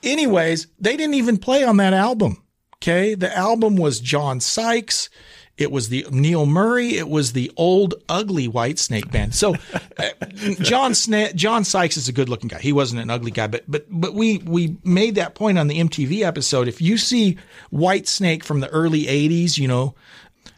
[0.04, 2.42] anyways, they didn't even play on that album.
[2.76, 5.10] Okay, the album was John Sykes.
[5.58, 6.98] It was the Neil Murray.
[6.98, 9.34] It was the old ugly Whitesnake band.
[9.34, 9.56] So,
[9.98, 10.10] uh,
[10.60, 12.60] John Sna- John Sykes is a good looking guy.
[12.60, 15.80] He wasn't an ugly guy, but but but we we made that point on the
[15.80, 16.68] MTV episode.
[16.68, 17.38] If you see
[17.72, 19.96] Whitesnake from the early '80s, you know,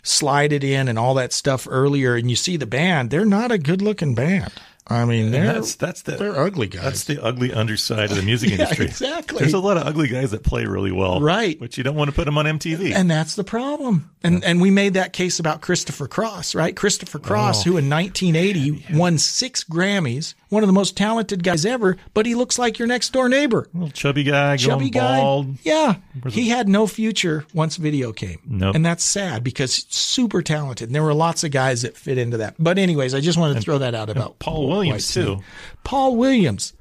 [0.03, 3.51] slide it in and all that stuff earlier, and you see the band, they're not
[3.51, 4.51] a good looking band.
[4.89, 6.83] I mean, they're that's that's the they're ugly guys.
[6.83, 8.85] That's the ugly underside of the music Yeah, industry.
[8.85, 9.39] exactly.
[9.39, 11.59] There's a lot of ugly guys that play really well, Right.
[11.59, 12.93] But you don't want to put them on MTV.
[12.95, 14.09] And that's the problem.
[14.23, 16.75] And and we made that case about Christopher Cross, right?
[16.75, 17.71] Christopher Cross, Oh.
[17.71, 22.33] who in 1980 won six Grammys, one of the most talented guys ever, but he
[22.35, 23.67] looks like your next door neighbor.
[23.73, 25.19] Little chubby guy, Chubby guy.
[25.19, 25.55] bald.
[25.63, 25.95] Yeah.
[26.21, 28.39] Where's He had no future once video came.
[28.45, 28.75] Nope.
[28.75, 30.87] And that's sad because he's super talented.
[30.89, 32.55] And there were lots of guys that fit into that.
[32.57, 35.39] But anyways, I just wanted to throw that out about Paul Williams too.
[35.83, 36.73] Paul Williams.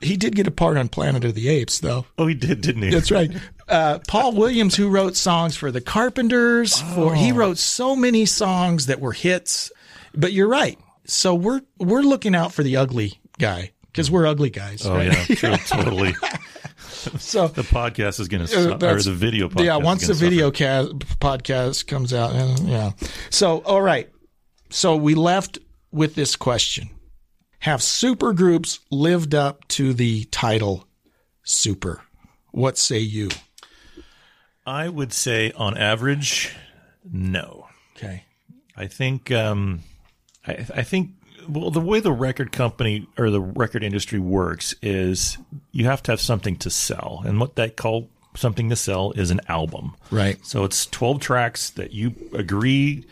[0.00, 2.06] He did get a part on Planet of the Apes, though.
[2.18, 2.90] Oh, he did, didn't he?
[2.90, 3.30] That's right.
[3.68, 7.36] Uh, Paul Williams, who wrote songs for the Carpenters, for he Oh.
[7.36, 9.70] wrote so many songs that were hits.
[10.12, 10.76] But you're right.
[11.04, 14.84] So we're we're looking out for the ugly guy because we're ugly guys.
[14.84, 15.06] Oh right?
[15.28, 16.14] yeah, true, totally.
[17.18, 19.64] so the podcast is going to Uh, suffer, or the video podcast.
[19.64, 20.88] Yeah, once the video ca-
[21.20, 22.90] podcast comes out, yeah.
[23.30, 24.08] So, all right.
[24.70, 25.58] So we left
[25.92, 26.90] with this question:
[27.60, 30.86] Have supergroups lived up to the title
[31.42, 32.02] "super"?
[32.50, 33.30] What say you?
[34.66, 36.54] I would say, on average,
[37.10, 37.66] no.
[37.96, 38.24] Okay.
[38.76, 39.80] I think, um,
[40.46, 41.10] I, I think,
[41.48, 45.36] well, the way the record company or the record industry works is
[45.72, 49.30] you have to have something to sell, and what they call something to sell is
[49.30, 49.94] an album.
[50.10, 50.38] Right.
[50.46, 53.04] So it's twelve tracks that you agree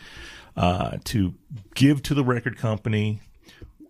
[0.61, 1.33] uh, to
[1.75, 3.19] give to the record company,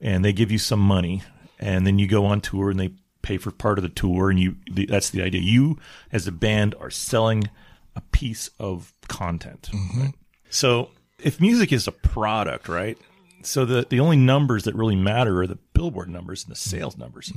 [0.01, 1.22] and they give you some money,
[1.59, 2.91] and then you go on tour and they
[3.22, 5.41] pay for part of the tour, and you the, that's the idea.
[5.41, 5.78] You
[6.11, 7.49] as a band are selling
[7.95, 9.69] a piece of content.
[9.99, 10.13] right?
[10.49, 12.97] So if music is a product, right?
[13.43, 16.97] So the the only numbers that really matter are the Billboard numbers and the sales
[16.97, 17.34] numbers.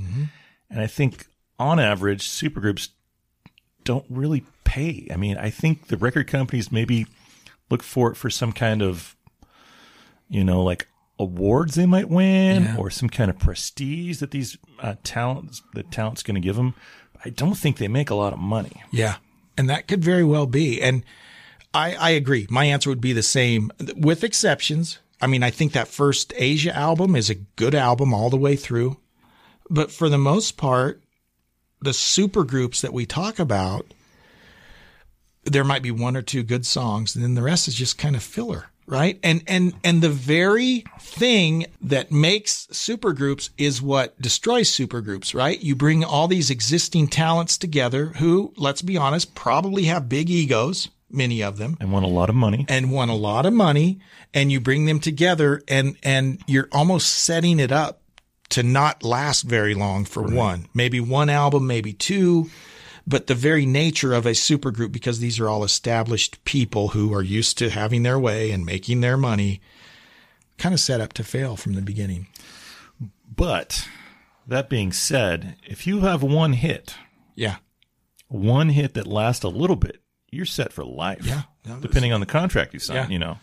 [0.71, 1.27] And I think
[1.59, 2.89] on average, supergroups
[3.85, 5.09] don't really pay.
[5.13, 7.07] I mean, I think the record companies maybe
[7.71, 9.17] look for it for some kind of,
[10.35, 12.77] you know, like awards they might win Yeah.
[12.77, 16.75] or some kind of prestige that these uh, talents, the talent's going to give them.
[17.25, 18.83] I don't think they make a lot of money.
[18.91, 19.17] Yeah.
[19.57, 20.83] And that could very well be.
[20.83, 21.05] And
[21.73, 22.47] I, I agree.
[22.51, 24.99] My answer would be the same with exceptions.
[25.21, 28.57] I mean, I think that first Asia album is a good album all the way
[28.57, 28.97] through.
[29.71, 31.01] But for the most part,
[31.81, 33.87] the super groups that we talk about,
[35.45, 38.17] there might be one or two good songs and then the rest is just kind
[38.17, 38.67] of filler.
[38.87, 39.19] Right.
[39.23, 45.59] And, and, and the very thing that makes supergroups is what destroys supergroups, right?
[45.59, 50.89] You bring all these existing talents together who, let's be honest, probably have big egos,
[51.11, 52.67] many of them, And want a lot of money.
[52.69, 54.01] and want a lot of money
[54.35, 58.03] and you bring them together and, and you're almost setting it up
[58.51, 62.51] to not last very long for one, maybe one album, maybe two,
[63.07, 67.23] but the very nature of a supergroup, because these are all established people who are
[67.23, 69.61] used to having their way and making their money,
[70.59, 72.27] kind of set up to fail from the beginning.
[73.37, 73.87] But
[74.47, 76.95] that being said, if you have one hit,
[77.35, 77.57] Yeah.
[78.29, 80.01] one hit that lasts a little bit,
[80.31, 81.25] you're set for life.
[81.27, 81.43] Yeah.
[81.81, 83.09] Depending on the contract you sign, Yeah.
[83.09, 83.39] you know.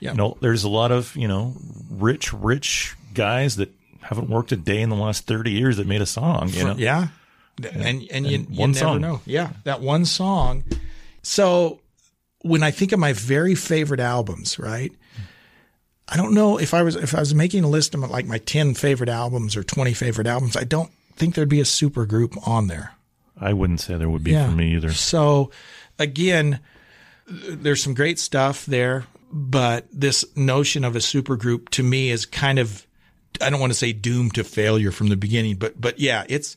[0.00, 0.12] Yeah.
[0.12, 1.56] You know, there's a lot of, you know,
[1.90, 6.00] rich, rich guys that haven't worked a day in the last 30 years that made
[6.00, 6.76] a song, you know.
[6.78, 7.08] Yeah.
[7.64, 9.00] And and you, And you never song.
[9.00, 9.20] know.
[9.26, 10.64] Yeah, that one song.
[11.22, 11.80] So
[12.42, 14.92] when I think of my very favorite albums, right?
[16.10, 18.38] I don't know if I was if I was making a list of like my
[18.38, 22.34] 10 favorite albums or 20 favorite albums, I don't think there'd be a super group
[22.48, 22.94] on there.
[23.38, 24.92] I wouldn't say there would be for me either.
[24.92, 25.50] So
[25.98, 26.60] again,
[27.26, 32.58] there's some great stuff there, but this notion of a supergroup to me is kind
[32.58, 32.86] of
[33.42, 36.56] I don't want to say doomed to failure from the beginning, but but yeah, it's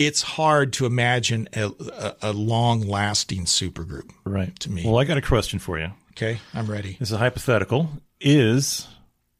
[0.00, 4.10] it's hard to imagine a, a, a long lasting supergroup.
[4.24, 4.58] Right.
[4.60, 4.82] To me.
[4.84, 5.90] Well, I got a question for you.
[6.12, 6.96] Okay, I'm ready.
[6.98, 7.88] This is hypothetical.
[8.20, 8.88] Is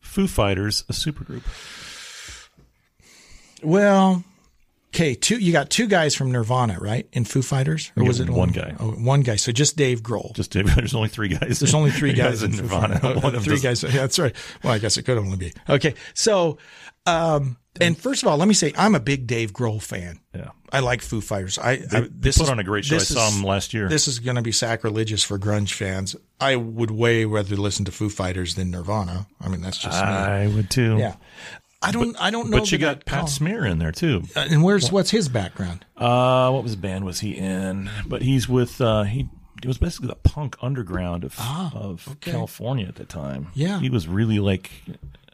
[0.00, 1.42] Foo Fighters a supergroup?
[3.62, 4.24] Well,
[4.94, 7.06] okay, two you got two guys from Nirvana, right?
[7.12, 8.76] In Foo Fighters, or Yeah, was it one only- guy.
[8.78, 9.36] Oh, one guy.
[9.36, 10.34] So just Dave Grohl.
[10.34, 10.74] Just Dave.
[10.74, 11.58] there's only three guys.
[11.58, 12.98] There's only three guys, in Nirvana.
[13.20, 13.82] One three doesn't- guys.
[13.82, 14.34] Yeah, that's right.
[14.62, 15.52] Well, I guess it could only be.
[15.68, 15.94] Okay.
[16.14, 16.58] So,
[17.06, 20.20] um, and first of all, let me say I'm a big Dave Grohl fan.
[20.34, 20.50] Yeah.
[20.72, 21.58] I like Foo Fighters.
[21.58, 22.96] I, They- I this put is- on a great show.
[22.96, 23.88] I saw is- them last year.
[23.88, 26.14] This is going to be sacrilegious for grunge fans.
[26.40, 29.26] I would way rather listen to Foo Fighters than Nirvana.
[29.40, 30.06] I mean, that's just me.
[30.08, 30.96] I would too.
[30.98, 31.16] Yeah.
[31.82, 32.14] I don't.
[32.20, 32.58] I don't know.
[32.58, 34.22] But you got I'd Pat call- Smear in there too.
[34.36, 35.86] Uh, and where's what's his background?
[35.96, 37.88] Uh, what was band was he in?
[38.06, 39.28] But he's with uh, he.
[39.62, 42.32] It was basically the punk underground of of okay.
[42.32, 43.48] California at the time.
[43.54, 43.78] Yeah.
[43.80, 44.70] he was really like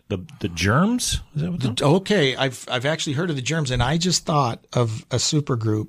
[0.08, 1.20] the the Germs.
[1.34, 4.24] Is that what The- okay, I've I've actually heard of the Germs, and I just
[4.24, 5.88] thought of a supergroup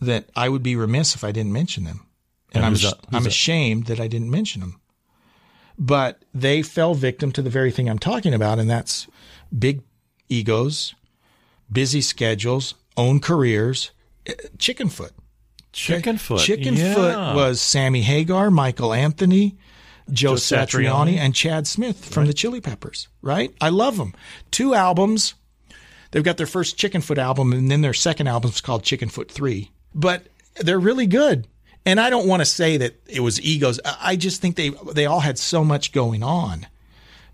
[0.00, 2.06] that I would be remiss if I didn't mention them,
[2.52, 2.98] and And I'm that?
[3.12, 3.28] I'm that?
[3.28, 4.80] ashamed that I didn't mention them.
[5.78, 9.06] But they fell victim to the very thing I'm talking about, and that's
[9.56, 9.82] big
[10.28, 10.94] egos,
[11.70, 13.92] busy schedules, own careers,
[14.26, 15.10] eh, Chickenfoot.
[15.72, 16.38] Chickenfoot.
[16.40, 17.34] Chickenfoot Yeah.
[17.34, 19.56] was Sammy Hagar, Michael Anthony,
[20.10, 21.16] Joe, Joe Satriani, Satriani.
[21.18, 23.08] and Chad Smith from the Chili Peppers.
[23.22, 23.54] Right?
[23.60, 24.14] I love them.
[24.50, 25.34] Two albums.
[26.10, 29.70] They've got their first Chickenfoot album, and then their second album is called Chickenfoot Three.
[29.94, 31.46] But they're really good.
[31.84, 33.80] And I don't want to say that it was egos.
[33.84, 36.66] I I just think they they all had so much going on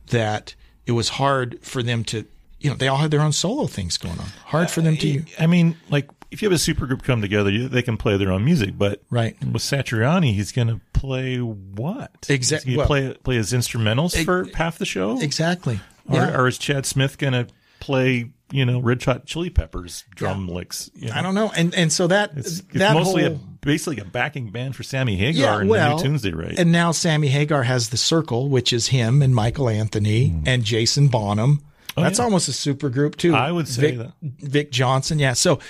[0.09, 0.55] that
[0.87, 2.25] it was hard for them to.
[2.61, 4.27] You know, they all had their own solo things going on.
[4.47, 5.19] Hard for them to.
[5.19, 8.33] Uh, I mean, like if you have a supergroup come together, they can play their
[8.33, 8.77] own music.
[8.77, 9.37] But Right.
[9.41, 12.27] with Satriani, he's going to play what?
[12.29, 12.77] exactly?
[12.77, 15.21] Well- play play his instrumentals for half the show.
[15.21, 15.79] Exactly.
[16.09, 16.37] Or, Yeah.
[16.37, 17.47] or is Chad Smith going to
[17.79, 20.91] play, you know, Red Hot Chili Peppers drum licks?
[20.97, 21.53] you I don't know.
[21.55, 24.83] And and so that It's, it's that mostly whole, a, basically a backing band for
[24.83, 26.59] Sammy Hagar yeah, and well, the new tunes they write.
[26.59, 30.43] and now Sammy Hagar has the Circle, which is him and Michael Anthony hmm.
[30.47, 31.63] and Jason Bonham.
[31.97, 32.25] Oh, That's yeah.
[32.25, 33.35] almost a super group too.
[33.35, 34.13] I would say Vic, that.
[34.23, 35.35] Vic Johnson, yeah.
[35.35, 35.61] So,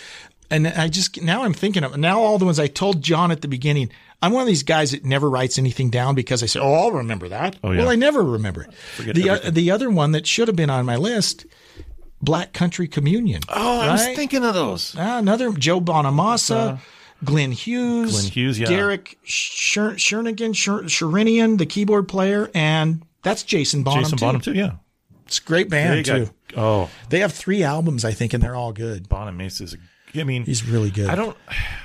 [0.55, 3.41] and I just now I'm thinking of now all the ones I told John at
[3.43, 3.91] the beginning.
[4.23, 6.93] I'm one of these guys that never writes anything down because I say, "Oh, I'll
[6.93, 7.81] remember that." Oh, yeah.
[7.81, 8.73] Well, I never remember it.
[8.73, 11.45] Forget the uh, the other one that should have been on my list,
[12.23, 13.43] Black Country Communion.
[13.51, 14.95] oh, I was thinking of those.
[14.99, 16.79] Ah, another Joe Bonamassa,
[17.23, 18.67] Glenn Hughes, Glenn Hughes, yeah.
[18.67, 24.05] Derek Sher- Shernigan, Sher- Sherinian, the keyboard player, and that's Jason Bonham.
[24.05, 24.25] Jason too.
[24.25, 24.73] Bonham, too, yeah.
[25.27, 26.31] It's a great They band got- too.
[26.57, 29.09] oh, They have three albums, I think, and they're all good.
[29.09, 29.77] Bonamassa is a.
[30.17, 31.09] I mean, He's really good.
[31.09, 31.37] I don't.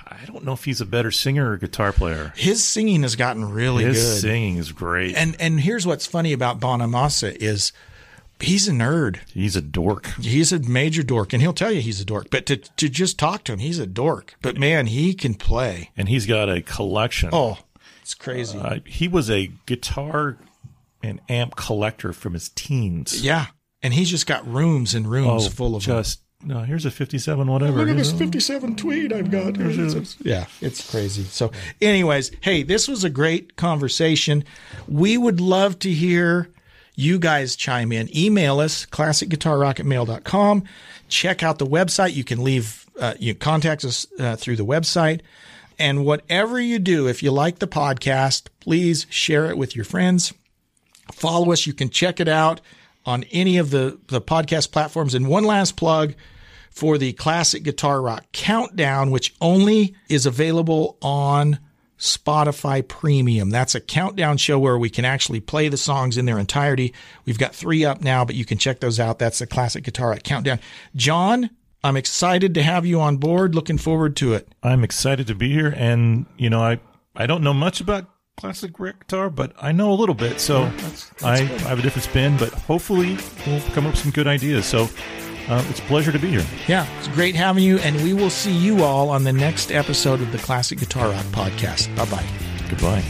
[0.06, 2.34] I don't know if he's a better singer or guitar player.
[2.36, 4.02] His singing has gotten really His good.
[4.12, 5.16] His singing is great.
[5.16, 7.72] And and here's what's funny about Bonamassa is
[8.40, 9.20] he's a nerd.
[9.34, 10.08] he's a dork.
[10.20, 12.30] He's a major dork, and he'll tell you he's a dork.
[12.30, 14.36] But to to just talk to him, he's a dork.
[14.42, 15.90] But man, he can play.
[15.98, 17.30] And he's got a collection.
[17.32, 17.58] Oh,
[18.02, 18.60] it's crazy.
[18.60, 20.38] Uh, he was a guitar
[21.02, 23.24] and amp collector from his teens.
[23.24, 23.48] yeah,
[23.82, 25.96] and he's just got rooms and rooms Oh, full of them.
[26.40, 26.60] Just no.
[26.60, 27.78] Here's a fifty-seven, whatever.
[27.78, 28.20] Look at this know.
[28.20, 29.58] 57 tweed I've got.
[30.20, 31.24] Yeah, it's crazy.
[31.24, 34.44] So, anyways, hey, this was a great conversation.
[34.88, 36.50] We would love to hear
[36.96, 38.16] you guys chime in.
[38.16, 40.64] Email us, classicguitarrocketmail.com.
[41.08, 42.14] Check out the website.
[42.14, 45.22] You can leave, uh, you contact us uh, through the website.
[45.78, 50.34] And whatever you do, if you like the podcast, please share it with your friends
[51.12, 51.68] follow us.
[51.68, 52.62] You can check it out
[53.06, 55.14] on any of the, the podcast platforms.
[55.14, 56.14] And one last plug
[56.70, 61.60] for the Classic Guitar Rock Countdown, which only is available on
[61.98, 63.50] Spotify Premium.
[63.50, 66.94] That's a countdown show where we can actually play the songs in their entirety.
[67.26, 69.20] We've got three up now, but you can check those out.
[69.20, 70.60] That's the Classic Guitar Rock Countdown.
[70.96, 71.50] John,
[71.84, 73.54] I'm excited to have you on board.
[73.54, 74.48] Looking forward to it.
[74.64, 76.80] I'm excited to be here, and you know, I
[77.16, 78.10] I don't know much about
[78.40, 80.40] classic guitar, but I know a little bit.
[80.40, 80.72] So
[81.24, 84.66] I, I have a different spin, but hopefully we'll come up with some good ideas.
[84.66, 84.88] So
[85.50, 86.46] uh, it's a pleasure to be here.
[86.68, 90.22] Yeah, it's great having you, and we will see you all on the next episode
[90.22, 91.94] of the Classic Guitar Rock Podcast.
[91.96, 92.26] Bye bye.
[92.70, 93.02] Goodbye.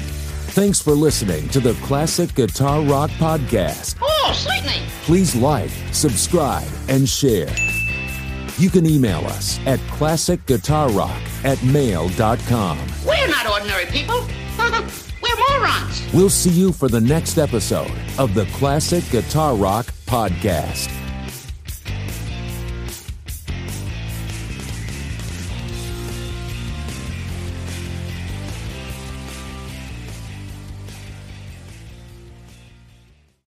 [0.51, 3.97] Thanks for listening to the Classic Guitar Rock Podcast.
[4.01, 4.81] Oh, sweetening.
[5.03, 7.53] Please like, subscribe, and share.
[8.57, 12.79] You can email us at classicguitarrock at mail.com.
[13.05, 14.25] We're not ordinary people.
[15.37, 16.13] We're morons.
[16.13, 21.08] We'll see you for the next episode of the Classic Guitar Rock Podcast.